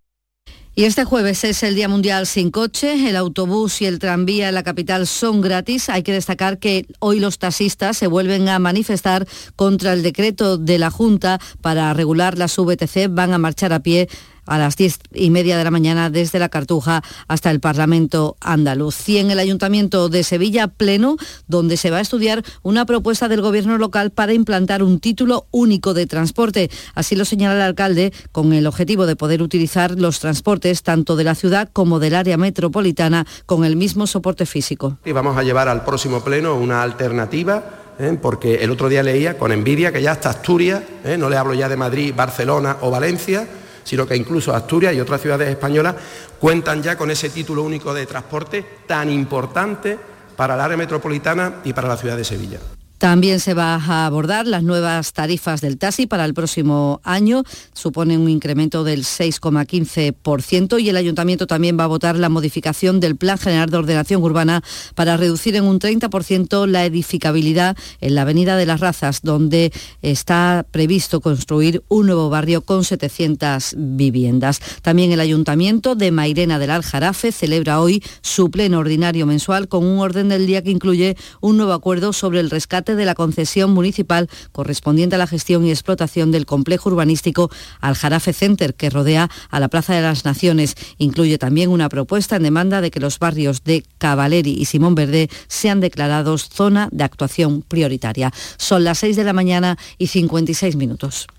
[0.78, 3.10] Y este jueves es el Día Mundial sin coche.
[3.10, 5.90] El autobús y el tranvía en la capital son gratis.
[5.90, 9.26] Hay que destacar que hoy los taxistas se vuelven a manifestar
[9.56, 13.08] contra el decreto de la Junta para regular las VTC.
[13.10, 14.10] Van a marchar a pie
[14.46, 19.08] a las diez y media de la mañana desde la Cartuja hasta el Parlamento andaluz.
[19.10, 21.18] Y en el Ayuntamiento de Sevilla Pleno,
[21.48, 25.94] donde se va a estudiar una propuesta del Gobierno local para implantar un título único
[25.94, 26.70] de transporte.
[26.94, 31.24] Así lo señala el alcalde, con el objetivo de poder utilizar los transportes tanto de
[31.24, 34.98] la ciudad como del área metropolitana con el mismo soporte físico.
[35.06, 37.64] Y vamos a llevar al próximo Pleno una alternativa
[38.00, 38.18] ¿eh?
[38.22, 41.18] porque el otro día leía con envidia que ya hasta Asturias, ¿eh?
[41.18, 43.48] no le hablo ya de Madrid, Barcelona o Valencia,
[43.86, 45.96] sino que incluso Asturias y otras ciudades españolas
[46.38, 49.98] cuentan ya con ese título único de transporte tan importante
[50.36, 52.60] para el área metropolitana y para la ciudad de Sevilla.
[52.98, 57.44] También se va a abordar las nuevas tarifas del taxi para el próximo año.
[57.74, 63.16] Suponen un incremento del 6,15% y el ayuntamiento también va a votar la modificación del
[63.16, 64.64] Plan General de Ordenación Urbana
[64.96, 70.66] para reducir en un 30% la edificabilidad en la Avenida de las Razas, donde está
[70.72, 74.62] previsto construir un nuevo barrio con 700 viviendas.
[74.82, 80.00] También el ayuntamiento de Mairena del Aljarafe celebra hoy su pleno ordinario mensual con un
[80.00, 84.30] orden del día que incluye un nuevo acuerdo sobre el rescate de la concesión municipal
[84.52, 87.50] correspondiente a la gestión y explotación del complejo urbanístico
[87.82, 90.76] Aljarafe Center, que rodea a la Plaza de las Naciones.
[91.00, 95.30] Incluye también una propuesta en demanda de que los barrios de Cavaleri y Simón Verde
[95.48, 98.32] sean declarados zona de actuación prioritaria.
[98.58, 101.28] Son las 6 de la mañana y 56 minutos.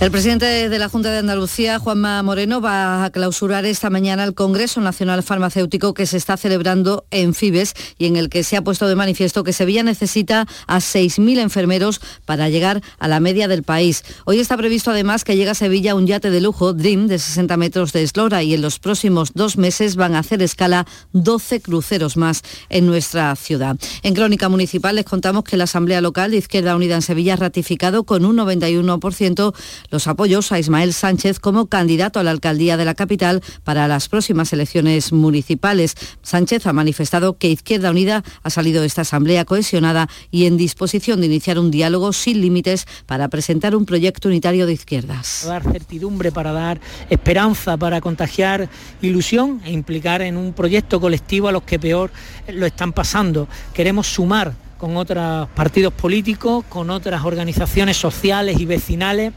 [0.00, 4.32] El presidente de la Junta de Andalucía, Juanma Moreno, va a clausurar esta mañana el
[4.32, 8.62] Congreso Nacional Farmacéutico que se está celebrando en Fibes y en el que se ha
[8.62, 13.64] puesto de manifiesto que Sevilla necesita a 6.000 enfermeros para llegar a la media del
[13.64, 14.04] país.
[14.24, 17.56] Hoy está previsto además que llegue a Sevilla un yate de lujo, Dream, de 60
[17.56, 22.16] metros de eslora y en los próximos dos meses van a hacer escala 12 cruceros
[22.16, 23.76] más en nuestra ciudad.
[24.04, 27.36] En Crónica Municipal les contamos que la Asamblea Local de Izquierda Unida en Sevilla ha
[27.36, 29.54] ratificado con un 91%
[29.90, 34.08] los apoyos a Ismael Sánchez como candidato a la alcaldía de la capital para las
[34.08, 35.94] próximas elecciones municipales.
[36.22, 41.20] Sánchez ha manifestado que Izquierda Unida ha salido de esta asamblea cohesionada y en disposición
[41.20, 45.44] de iniciar un diálogo sin límites para presentar un proyecto unitario de izquierdas.
[45.46, 46.80] Dar certidumbre, para dar
[47.10, 48.68] esperanza, para contagiar
[49.02, 52.10] ilusión e implicar en un proyecto colectivo a los que peor
[52.52, 53.48] lo están pasando.
[53.72, 59.32] Queremos sumar con otros partidos políticos, con otras organizaciones sociales y vecinales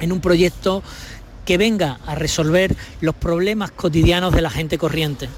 [0.00, 0.82] en un proyecto
[1.44, 5.28] que venga a resolver los problemas cotidianos de la gente corriente.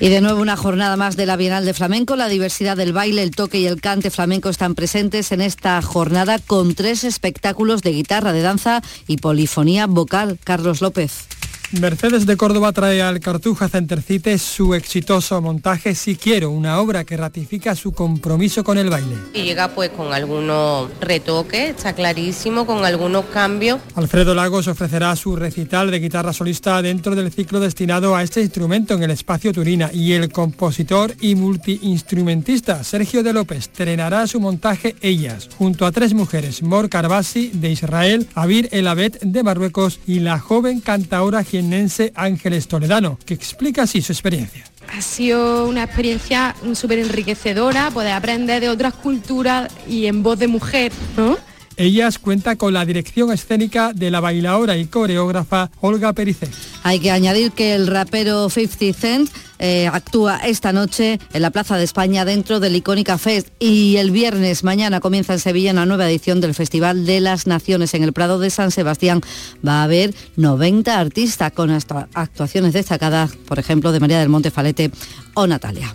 [0.00, 2.14] Y de nuevo una jornada más de la Bienal de Flamenco.
[2.14, 6.38] La diversidad del baile, el toque y el cante flamenco están presentes en esta jornada
[6.38, 10.38] con tres espectáculos de guitarra, de danza y polifonía vocal.
[10.44, 11.26] Carlos López.
[11.72, 17.18] Mercedes de Córdoba trae al Cartuja Centercite su exitoso montaje Si Quiero, una obra que
[17.18, 19.16] ratifica su compromiso con el baile.
[19.34, 23.80] Y llega pues con algunos retoques, está clarísimo, con algunos cambios.
[23.96, 28.94] Alfredo Lagos ofrecerá su recital de guitarra solista dentro del ciclo destinado a este instrumento
[28.94, 34.96] en el espacio Turina y el compositor y multiinstrumentista Sergio de López estrenará su montaje
[35.02, 40.38] Ellas, junto a tres mujeres, Mor Carbasi de Israel, Abir Elabet de Marruecos y la
[40.38, 44.64] joven cantaora jiennense Ángeles Toledano, que explica así su experiencia.
[44.96, 50.48] Ha sido una experiencia súper enriquecedora, poder aprender de otras culturas y en voz de
[50.48, 51.36] mujer, ¿no?
[51.78, 56.48] Ellas cuenta con la dirección escénica de la bailaora y coreógrafa Olga Pericé.
[56.82, 61.76] Hay que añadir que el rapero 50 Cent eh, actúa esta noche en la Plaza
[61.76, 66.10] de España dentro del Icónica Fest y el viernes mañana comienza en Sevilla una nueva
[66.10, 69.20] edición del Festival de las Naciones en el Prado de San Sebastián.
[69.66, 74.90] Va a haber 90 artistas con actuaciones destacadas, por ejemplo, de María del Monte Falete
[75.34, 75.94] o Natalia.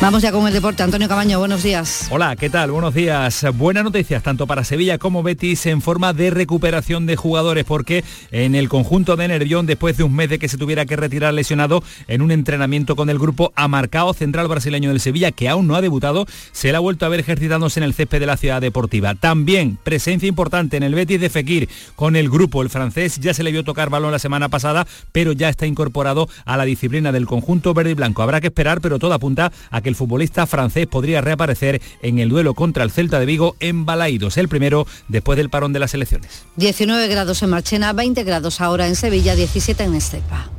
[0.00, 0.84] Vamos ya con el deporte.
[0.84, 2.06] Antonio Camaño, buenos días.
[2.12, 2.70] Hola, ¿qué tal?
[2.70, 3.44] Buenos días.
[3.54, 8.54] Buenas noticias tanto para Sevilla como Betis en forma de recuperación de jugadores porque en
[8.54, 11.82] el conjunto de Nervión, después de un mes de que se tuviera que retirar lesionado
[12.06, 15.74] en un entrenamiento con el grupo, ha marcado central brasileño del Sevilla, que aún no
[15.74, 18.60] ha debutado, se le ha vuelto a ver ejercitándose en el césped de la ciudad
[18.60, 19.16] deportiva.
[19.16, 22.62] También presencia importante en el Betis de Fekir con el grupo.
[22.62, 26.28] El francés ya se le vio tocar balón la semana pasada, pero ya está incorporado
[26.44, 28.22] a la disciplina del conjunto verde y blanco.
[28.22, 32.28] Habrá que esperar, pero todo apunta a que el futbolista francés podría reaparecer en el
[32.28, 35.94] duelo contra el Celta de Vigo en Balaídos, el primero después del parón de las
[35.94, 36.44] elecciones.
[36.56, 40.50] 19 grados en Marchena, 20 grados ahora en Sevilla, 17 en Estepa.